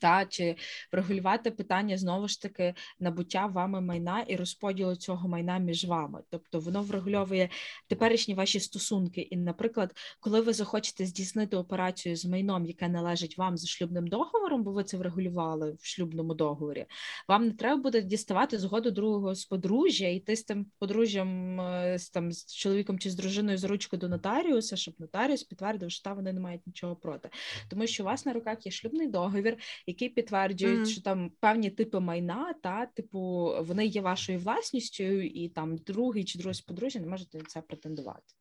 [0.04, 0.56] Та чи
[0.92, 6.60] врегулювати питання знову ж таки набуття вами майна і розподілу цього майна між вами, тобто
[6.60, 7.50] воно врегульовує
[7.88, 9.22] теперішні ваші стосунки.
[9.22, 14.64] І, наприклад, коли ви захочете здійснити операцію з майном, яке належить вам за шлюбним договором,
[14.64, 16.86] бо ви це врегулювали в шлюбному договорі,
[17.28, 22.10] вам не треба буде діставати згоду другого з подружжя, йти з тим подружжям е, з
[22.10, 26.14] там з чоловіком чи з дружиною за ручку до нотаріуса, щоб нотаріус підтвердив, що та
[26.14, 27.30] вони не мають нічого проти,
[27.70, 29.58] тому що у вас на руках є шлюбний договір,
[29.94, 30.86] який підтверджують, Мгм.
[30.86, 33.20] що там певні типи майна, та типу
[33.60, 38.34] вони є вашою власністю, і там другий чи друге подружжя не можете на це претендувати.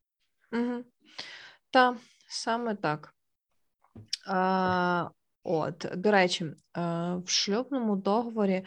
[0.53, 0.85] Угу.
[1.71, 1.97] Та,
[2.29, 3.15] саме так.
[4.27, 5.09] А,
[5.43, 8.65] от, до речі, в шлюбному договорі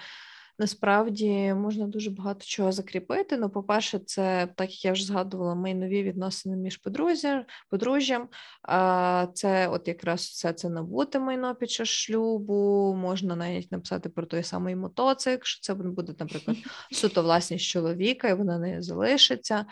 [0.59, 3.37] насправді можна дуже багато чого закріпити.
[3.37, 8.27] Ну, по-перше, це, так як я вже згадувала, майнові відносини між подружжям, подружжям.
[8.63, 12.93] А, це от якраз все це набути майно під час шлюбу.
[12.97, 16.57] Можна навіть написати про той самий мотоцикл, що це буде, наприклад,
[16.91, 19.65] суто власність чоловіка, і вона не залишиться.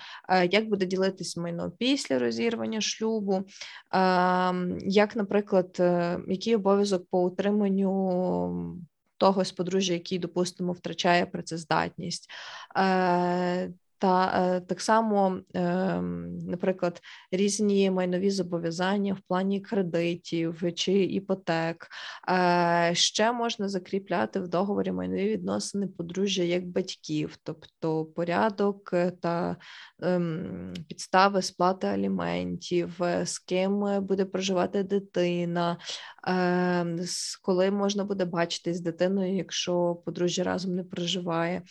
[0.52, 3.44] Як буде ділитись майно після розірвання шлюбу?
[4.86, 8.84] Як, наприклад, е, який обов'язок по утриманню
[9.24, 12.30] того з подружжя, який, допустимо, втрачає працездатність?
[12.78, 21.88] Е, Та е, так само, ем, наприклад, різні майнові зобов'язання в плані кредитів чи іпотек.
[22.30, 29.56] Е, Ще можна закріпляти в договорі майнові відносини подружжя як батьків, тобто порядок та
[30.02, 35.78] ем, підстави сплати аліментів, е, з ким буде проживати дитина,
[36.28, 41.62] е, з- коли можна буде бачитись з дитиною, якщо подружжя разом не проживає,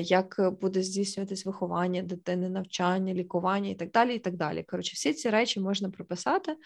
[0.00, 0.82] як буде
[1.24, 4.14] здійснюватись виховання дитини, навчання, лікування і так далі.
[4.14, 4.62] і так далі.
[4.62, 6.56] Коротше, всі ці речі можна прописати,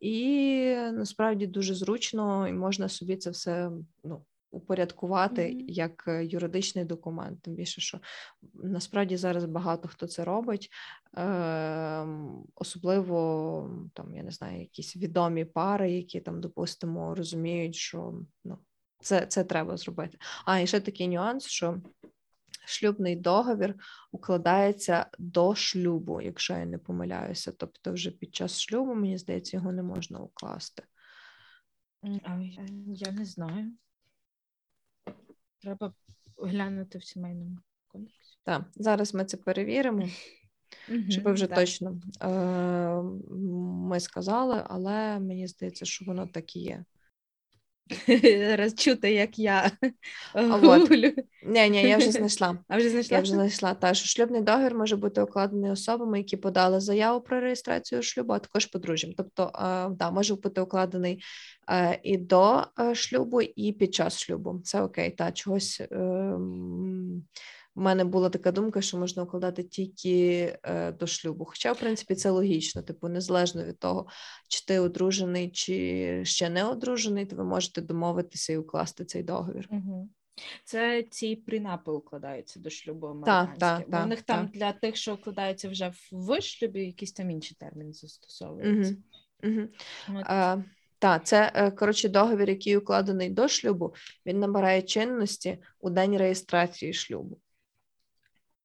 [0.00, 3.70] і насправді дуже зручно, і можна собі це все
[4.04, 5.64] ну, упорядкувати Мгм.
[5.68, 7.42] як е, юридичний документ.
[7.42, 8.00] Тим більше, що
[8.54, 10.70] насправді зараз багато хто це робить,
[11.16, 18.58] ем, особливо там, я не знаю, якісь відомі пари, які там, допустимо, розуміють, що ну,
[19.00, 20.18] це, це треба зробити.
[20.44, 21.80] А і ще такий нюанс, що
[22.66, 23.74] шлюбний договір
[24.12, 27.52] укладається до шлюбу, якщо я не помиляюся.
[27.52, 30.82] Тобто, вже під час шлюбу, мені здається, його не можна укласти.
[32.86, 33.72] Я, не знаю.
[35.58, 35.94] Треба
[36.38, 38.38] глянути в сімейному кодексі.
[38.44, 40.06] Так, зараз ми це перевіримо,
[41.08, 41.54] щоб ви Мгм, вже да.
[41.54, 43.02] точно е,
[43.88, 46.84] ми сказали, але мені здається, що воно так і є.
[48.56, 49.70] Раз чути, як я
[50.34, 51.12] гуглю.
[51.42, 52.58] Ні, ні, я вже знайшла.
[52.68, 53.16] А вже знайшла?
[53.16, 57.40] Я вже знайшла та що шлюбний договір може бути укладений особами, які подали заяву про
[57.40, 59.12] реєстрацію шлюбу, а також подружжям.
[59.16, 61.22] Тобто, е, да, може бути укладений
[61.70, 64.60] е, і до е, шлюбу, і під час шлюбу.
[64.64, 65.10] Це окей.
[65.10, 65.82] Та чогось
[67.76, 71.44] е, в мене була така думка, що можна укладати тільки е, до шлюбу.
[71.44, 74.06] Хоча, в принципі, це логічно, типу, незалежно від того,
[74.48, 79.68] чи ти одружений, чи ще не одружений, то ви можете домовитися і укласти цей договір.
[79.70, 80.08] Угу.
[80.64, 83.84] Це ці принапи укладаються до шлюбу американські.
[83.86, 84.58] Бо та, в них там та.
[84.58, 88.96] для тих, що укладаються вже в шлюбі, якийсь там інший термін застосовується.
[89.42, 89.52] Угу.
[89.52, 89.68] Угу.
[90.08, 90.24] От.
[90.26, 90.62] А,
[90.98, 93.94] так, це е, коротше договір, який укладений до шлюбу,
[94.26, 97.40] він набирає чинності у день реєстрації шлюбу.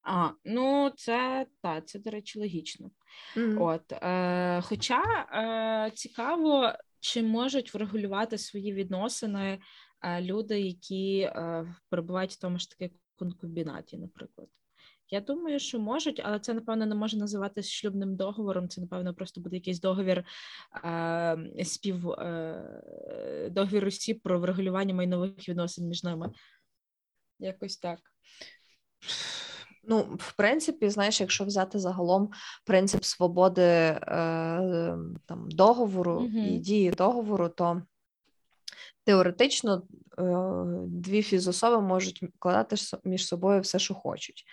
[0.03, 2.91] А, ну це та, це, до речі, логічно.
[3.35, 3.61] Мгм.
[3.61, 9.59] От, е, хоча е, цікаво, чи можуть врегулювати свої відносини
[10.01, 14.47] е, люди, які е, перебувають в тому ж таки конкубінаті, наприклад.
[15.13, 18.69] Я думаю, що можуть, але це, напевно, не може називатися шлюбним договором.
[18.69, 20.25] Це, напевно, просто буде якийсь договір
[20.85, 26.31] е, спів е, договір осіб про врегулювання майнових відносин між ними.
[27.39, 27.99] Якось так.
[29.83, 32.31] Ну, в принципі, знаєш, якщо взяти загалом
[32.65, 33.97] принцип свободи е,
[35.25, 36.21] там, договору
[36.55, 37.81] і дії договору, то
[39.03, 39.81] теоретично
[40.19, 40.23] е,
[40.87, 44.43] дві фізособи можуть вкладати со- між собою все, що хочуть.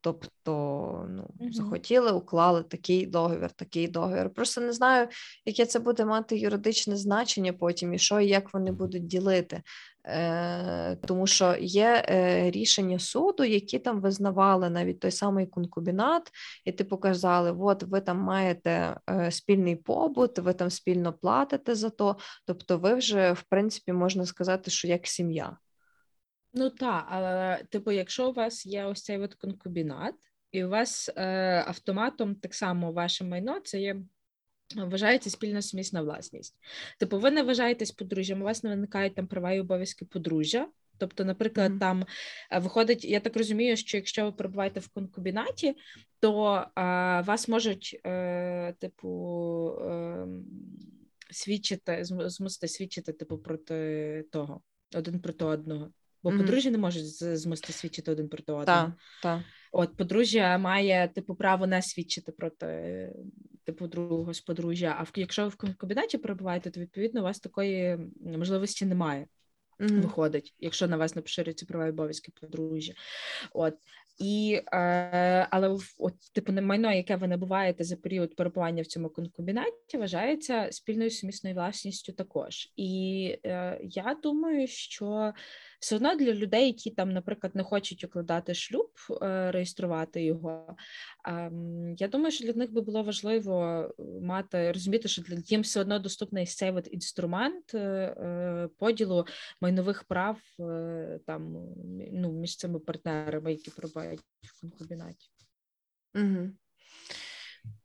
[0.00, 1.52] Тобто, ну, Мгм.
[1.52, 4.30] захотіли, уклали такий договір, такий договір.
[4.30, 5.08] Просто не знаю,
[5.44, 9.62] яке це буде мати юридичне значення потім, і що і як вони будуть ділити.
[10.04, 16.30] Е, тому що є е, рішення суду, які там визнавали навіть той самий конкубінат,
[16.64, 21.90] і типу казали: от ви там маєте е, спільний побут, ви там спільно платите за
[21.90, 22.16] то.
[22.46, 25.56] Тобто, ви вже, в принципі, можна сказати, що як сім'я.
[26.52, 30.14] Ну так, але типу, якщо у вас є ось цей от конкубінат,
[30.52, 33.96] і у вас е, автоматом так само ваше майно це є.
[34.76, 36.56] Вважається спільна сумісна власність.
[36.98, 40.68] Типу, ви не вважаєтесь подружжям, у вас не виникають там права і обов'язки подружжя.
[40.98, 41.78] Тобто, наприклад, Мгм.
[41.78, 42.06] там
[42.50, 45.76] е, виходить, я так розумію, що якщо ви перебуваєте в конкубінаті,
[46.20, 46.82] то е,
[47.20, 49.08] вас можуть, е, типу,
[49.80, 50.26] е,
[51.30, 54.60] свідчити, зм- змусити свідчити, типу, проти того,
[54.94, 55.90] один проти одного.
[56.22, 56.38] Бо Мгм.
[56.40, 58.92] подружжя не з- змусити свідчити один проти одного.
[59.22, 59.40] Так.
[59.72, 63.12] От подружжя має типу право не свідчити проти
[63.64, 64.96] типу другого з подружжя.
[64.98, 69.26] А в якщо ви в конкубінаті перебуваєте, то відповідно у вас такої можливості немає.
[69.78, 70.00] Мгм.
[70.00, 72.92] Виходить, якщо на вас не поширюються права і обов'язки подружжя.
[73.52, 73.74] От
[74.18, 79.96] і е, але от, типу, майно, яке ви набуваєте за період перебування в цьому конкубінаті,
[79.98, 82.72] вважається спільною сумісною власністю також.
[82.76, 85.32] І е, я думаю, що
[85.80, 88.90] все одно для людей, які там, наприклад, не хочуть укладати шлюб,
[89.22, 90.76] е, реєструвати його.
[91.24, 93.88] ем, Я думаю, що для них би було важливо
[94.22, 99.26] мати розуміти, що для їм все одно доступний цей от інструмент е, е, поділу
[99.60, 101.68] майнових прав е, там
[102.12, 105.30] ну, між цими партнерами, які перебувають в конкубінаті.
[106.14, 106.50] Угу.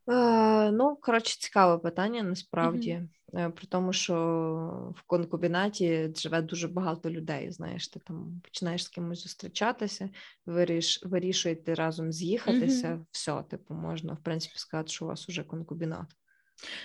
[0.07, 3.01] Е, ну, коротше, цікаве питання насправді.
[3.34, 7.51] Е, При тому, що в конкубінаті живе дуже багато людей.
[7.51, 10.09] Знаєш, ти там починаєш з кимось зустрічатися,
[10.45, 13.05] виріш, вирішуєте разом з'їхатися.
[13.11, 16.15] Все, типу, можна, в принципі, сказати, що у вас уже конкубінат.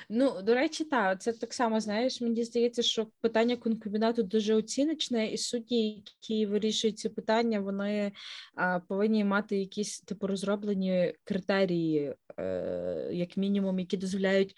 [0.08, 5.26] Ну, до речі, так, це так само, знаєш, мені здається, що питання конкубінату дуже оціночне,
[5.26, 5.76] і судді,
[6.20, 8.12] які вирішують ці питання, вони
[8.54, 14.54] а, повинні мати якісь типу розроблені критерії, е, як мінімум, які дозволяють.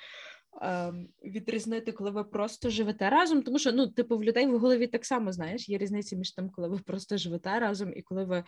[1.24, 5.04] Відрізнити, коли ви просто живете разом, тому що ну, типу, в людей в голові так
[5.04, 8.44] само знаєш, є різниця між тим, коли ви просто живете разом, і коли ви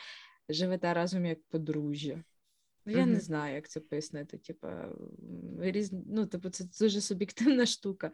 [0.48, 2.22] живете разом як подружжя.
[2.86, 4.38] Ну, я не знаю, як це пояснити.
[4.38, 4.68] Типу,
[5.60, 5.92] різ...
[6.06, 8.10] ну, типу, це дуже суб'єктивна штука.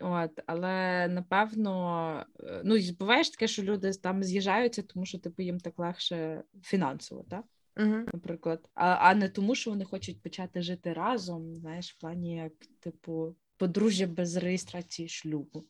[0.00, 5.42] От, але напевно, е, ну буває ж таке, що люди там з'їжджаються, тому що типу
[5.42, 7.44] їм так легше фінансово, так?
[7.76, 7.96] Угу.
[8.12, 12.52] Наприклад, а, а не тому, що вони хочуть почати жити разом, знаєш, в плані як
[12.80, 15.64] типу подружжя без реєстрації шлюбу.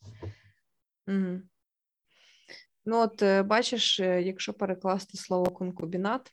[1.07, 1.41] Угу.
[2.85, 6.33] Ну, от е, бачиш, е, якщо перекласти слово конкубінат,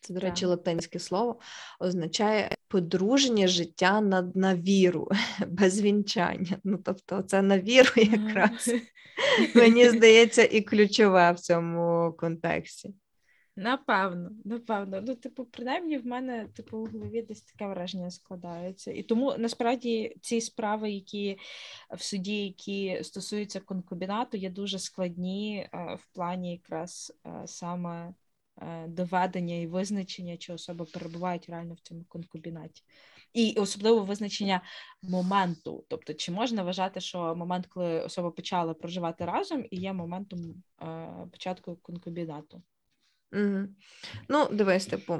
[0.00, 1.40] це, до речі, латинське слово,
[1.80, 5.08] означає подружнє життя на, на віру,
[5.48, 6.58] без вінчання.
[6.64, 8.74] Ну, тобто, це на віру якраз,
[9.54, 12.94] мені здається, і ключове в цьому контексті.
[13.58, 15.00] Напевно, напевно.
[15.00, 18.92] Ну, типу, принаймні, в мене типу у голові десь таке враження складається.
[18.92, 21.38] І тому насправді ці справи, які
[21.96, 28.14] в суді, які стосуються конкубінату, є дуже складні е, в плані якраз е, саме
[28.86, 32.82] доведення і визначення, чи особи перебувають реально в цьому конкубінаті.
[33.32, 34.60] І особливо визначення
[35.02, 35.84] моменту.
[35.88, 41.08] Тобто, чи можна вважати, що момент, коли особа почала проживати разом, і є моментом е,
[41.32, 42.62] початку конкубінату.
[43.32, 43.68] Угу.
[44.28, 45.18] Ну, дивись, типу,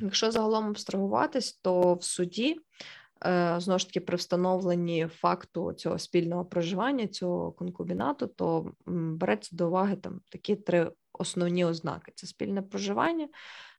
[0.00, 2.56] якщо загалом абстрагуватись, то в суді,
[3.26, 9.68] е, знову ж таки, при встановленні факту цього спільного проживання, цього конкубінату, то береться до
[9.68, 13.28] уваги там такі три основні ознаки: це спільне проживання,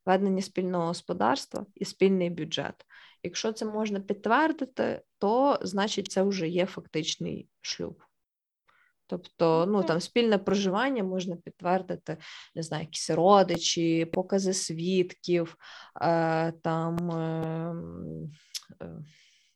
[0.05, 2.85] ведення спільного господарства і спільний бюджет.
[3.23, 8.03] Якщо це можна підтвердити, то значить це вже є фактичний шлюб.
[9.09, 12.17] Тобто, ну там спільне проживання можна підтвердити,
[12.55, 15.57] не знаю, якісь родичі, покази свідків,
[16.01, 17.75] е, там е,
[18.81, 19.03] е,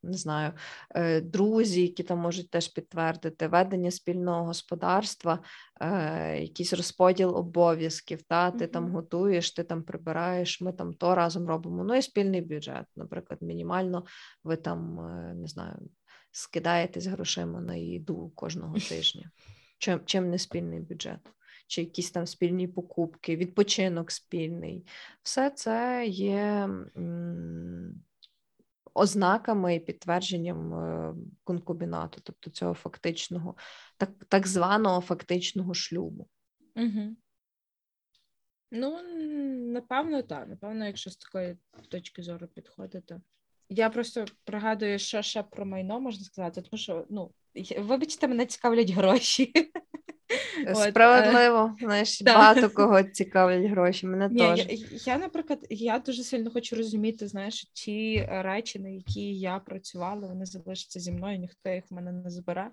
[0.04, 0.51] не знаю,
[0.95, 5.39] е, друзі, які там можуть теж підтвердити, ведення спільного господарства,
[5.82, 8.22] е, якийсь розподіл обов'язків.
[8.22, 11.84] Та ти там готуєш, ти там прибираєш, ми там то разом робимо.
[11.84, 14.06] Ну і спільний бюджет, наприклад, мінімально
[14.43, 15.76] ви там е, не знаю,
[16.32, 19.32] скидаєтесь грошима на їду кожного тижня.
[19.78, 21.20] Чим, чим не спільний бюджет,
[21.68, 24.86] чи якісь там спільні покупки, відпочинок спільний.
[25.24, 28.04] Все це є м,
[28.94, 33.56] ознаками і підтвердженням е, конкубінату, тобто цього фактичного,
[33.98, 36.28] так, так званого фактичного шлюбу.
[36.76, 37.16] Угу.
[38.72, 39.02] Ну,
[39.74, 40.48] напевно, так.
[40.48, 41.58] Напевно, якщо з такої
[41.89, 43.22] точки зору підходити.
[43.70, 47.32] Я просто пригадую, що ще про майно можна сказати, тому що, ну,
[47.78, 49.54] вибачте, мене цікавлять гроші.
[50.68, 54.08] От, е, Справедливо, знаєш, багато кого цікавлять гроші.
[54.08, 54.60] Мене теж.
[54.70, 60.28] Я, я, наприклад, я дуже сильно хочу розуміти, знаєш, ті речі, на які я працювала,
[60.28, 62.70] вони залишаться зі мною, ніхто їх в мене не збере.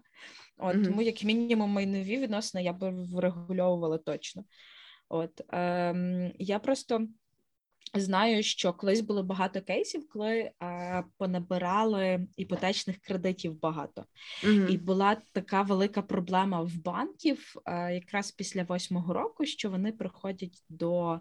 [0.58, 0.84] От, mm-hmm.
[0.84, 4.44] Тому, як мінімум, майнові відносини я би врегульовувала точно.
[5.08, 7.06] От, ем, Я просто
[7.94, 14.04] Знаю, що колись було багато кейсів, коли а, понабирали іпотечних кредитів багато,
[14.44, 19.92] mm і була така велика проблема в банків а, якраз після восьмого року, що вони
[19.92, 21.20] приходять до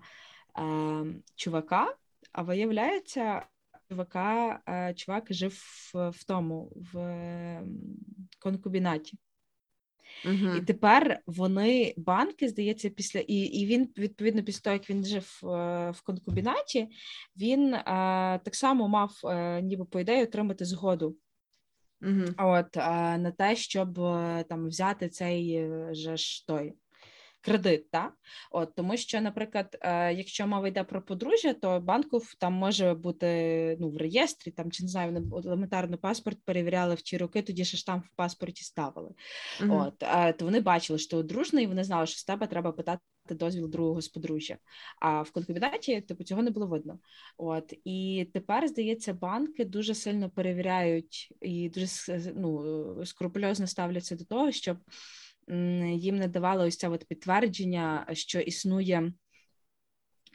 [0.53, 1.03] а,
[1.35, 1.95] чувака,
[2.31, 3.45] а виявляється,
[3.89, 4.59] чувака,
[4.95, 5.53] чувак жив
[5.93, 7.61] в, в тому в
[8.39, 9.17] конкубінаті.
[10.25, 10.57] Uh-huh.
[10.57, 15.39] І тепер вони банки, здається, після і і він відповідно після того, як він жив
[15.43, 15.47] е,
[15.91, 16.87] в конкубінаті,
[17.37, 17.83] він е,
[18.43, 21.15] так само мав, е, ніби по ідеї, отримати згоду.
[22.01, 22.33] Uh-huh.
[22.37, 26.73] От е, на те, щоб е, там взяти цей е, же ж той
[27.41, 28.13] кредит, так?
[28.51, 33.77] От тому, що, наприклад, е, якщо мова йде про подружжя, то банку там може бути
[33.79, 37.65] ну в реєстрі, там чи не знаю, вони елементарно паспорт перевіряли в ті роки, тоді
[37.65, 39.11] ще штамп в паспорті ставили.
[39.61, 42.47] uh От е, то вони бачили, що ти одружний, і вони знали, що з тебе
[42.47, 43.01] треба питати.
[43.29, 44.57] Дозвіл другого з подружжя,
[44.99, 46.99] а в конкубінаті типу цього не було видно.
[47.37, 51.87] От і тепер здається, банки дуже сильно перевіряють і дуже
[52.35, 54.77] ну, скрупульозно ставляться до того, щоб
[55.95, 59.13] їм не давало ось це от підтвердження, що існує.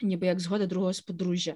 [0.03, 1.55] Ніби як згода другого з подружжя,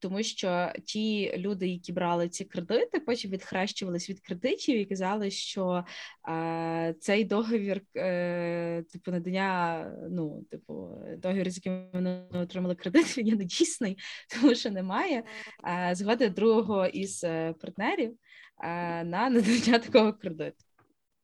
[0.00, 5.84] тому що ті люди, які брали ці кредити, потім відхрещувались від кредитів і казали, що
[6.28, 13.26] е, цей договір, е, типу, надання, ну, типу, договір, з яким вони отримали кредит, він
[13.26, 13.98] є недійсний,
[14.34, 15.24] тому що немає
[15.68, 18.16] е, згоди другого із е, партнерів
[18.64, 20.67] е, на надання такого кредиту.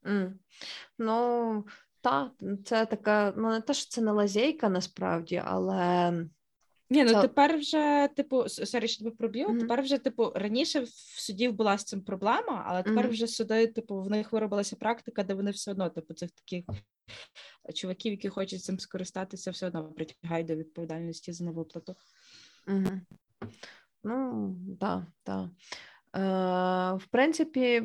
[0.05, 0.32] Mm.
[0.98, 1.64] Ну,
[2.00, 2.32] так,
[2.64, 6.12] це така, ну не те, що це не лазейка насправді, але.
[6.90, 7.22] Ні, ну це...
[7.22, 9.61] тепер вже, типу, sorry, що тебе проб'ю, mm-hmm.
[9.61, 10.88] тепер вже, типу, раніше в
[11.20, 13.11] судів була з цим проблема, але тепер mm-hmm.
[13.11, 16.64] вже суди, типу, в них виробилася практика, де вони все одно, типу, цих таких
[17.74, 21.96] чуваків, які хочуть цим скористатися, все одно притягають до відповідальності за невиплату.
[22.66, 23.00] Mm-hmm.
[24.05, 25.48] Ну, так, так.
[26.16, 27.82] Е, в принципі,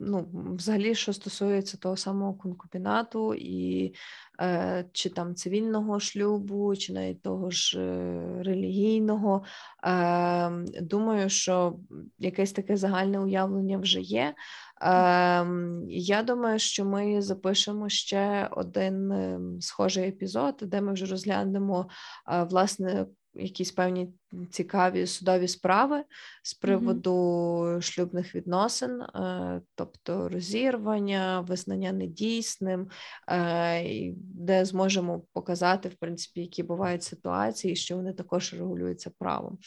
[0.00, 3.94] ну, взагалі, що стосується того самого конкубінату і
[4.40, 9.44] е, чи там цивільного шлюбу, чи навіть того ж е, релігійного,
[9.84, 10.50] е,
[10.82, 11.76] думаю, що
[12.18, 14.34] якесь таке загальне уявлення вже є.
[14.82, 15.46] Е,
[15.88, 21.88] Я думаю, що ми запишемо ще один ем, схожий епізод, де ми вже розглянемо
[22.28, 24.08] е, власне якісь певні
[24.50, 26.04] цікаві судові справи
[26.42, 27.80] з приводу mm-hmm.
[27.80, 32.88] шлюбних відносин, е, тобто розірвання, визнання недійсним,
[33.28, 39.58] е, де зможемо показати, в принципі, які бувають ситуації, що вони також регулюються правом.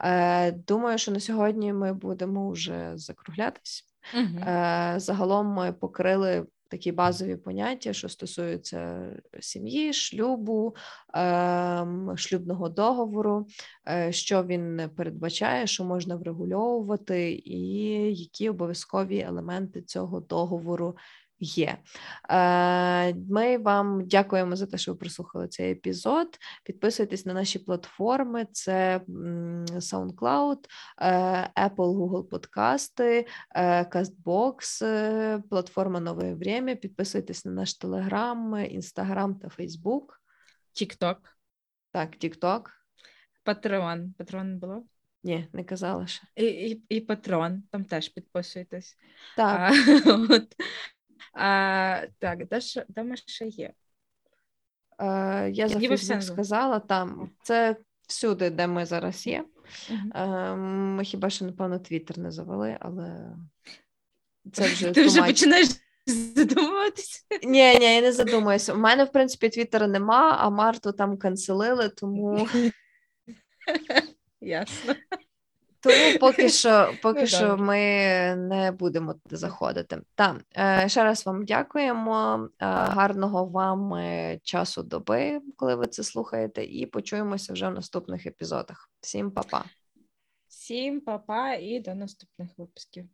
[0.00, 3.88] Е, думаю, що на сьогодні ми будемо вже закруглятись.
[4.16, 5.00] Mm-hmm.
[5.00, 9.10] Загалом ми покрили такі базові поняття, що стосуються
[9.40, 10.74] сім'ї, шлюбу,
[11.14, 13.46] ем, шлюбного договору,
[13.88, 17.58] е, що він передбачає, що можна врегульовувати, і
[18.16, 20.96] які обов'язкові елементи цього договору
[21.42, 21.78] є.
[22.30, 26.38] Е, ми вам дякуємо за те, що ви прослухали цей епізод.
[26.64, 29.00] Підписуйтесь на наші платформи: це
[29.72, 30.58] SoundCloud,
[31.00, 31.10] е,
[31.56, 36.74] Apple, Google Подкасти, е, CastBox, платформа Нове Время.
[36.74, 40.20] Підписуйтесь на наш Телеграм, Інстаграм та Фейсбук.
[40.74, 41.16] TikTok.
[41.92, 42.60] Так, TikTok.
[43.44, 44.14] Патреон.
[44.18, 44.84] Патрон було?
[45.24, 46.22] Ні, не казала ще.
[46.36, 48.96] І і, і Патрон, там теж підписуйтесь.
[49.36, 49.72] Так.
[50.06, 50.54] А, от.
[51.32, 53.72] А, Так, де ж де ми ще є?
[54.98, 57.30] Е, Я за Фейсбук сказала там.
[57.42, 57.76] Це
[58.08, 59.44] всюди, де ми зараз є.
[59.90, 60.56] Uh-huh.
[60.96, 63.36] Ми хіба що, напевно, Твіттер не завели, але
[64.52, 65.68] це вже Ти вже починаєш
[66.06, 67.24] задумуватися?
[67.42, 68.74] Ні, ні, я не задумуюся.
[68.74, 72.48] У мене, в принципі, Твіттера нема, а Марту там канцелили, тому.
[74.40, 74.94] Ясно.
[75.82, 77.76] Тому поки що поки ну, що ми
[78.36, 80.02] не будемо заходити.
[80.14, 82.48] Так, е, ще раз вам дякуємо.
[82.58, 88.26] Е, гарного вам е, часу доби, коли ви це слухаєте, і почуємося вже в наступних
[88.26, 88.90] епізодах.
[89.00, 89.64] Всім па-па.
[90.48, 93.08] Всім па-па і до наступних випусків.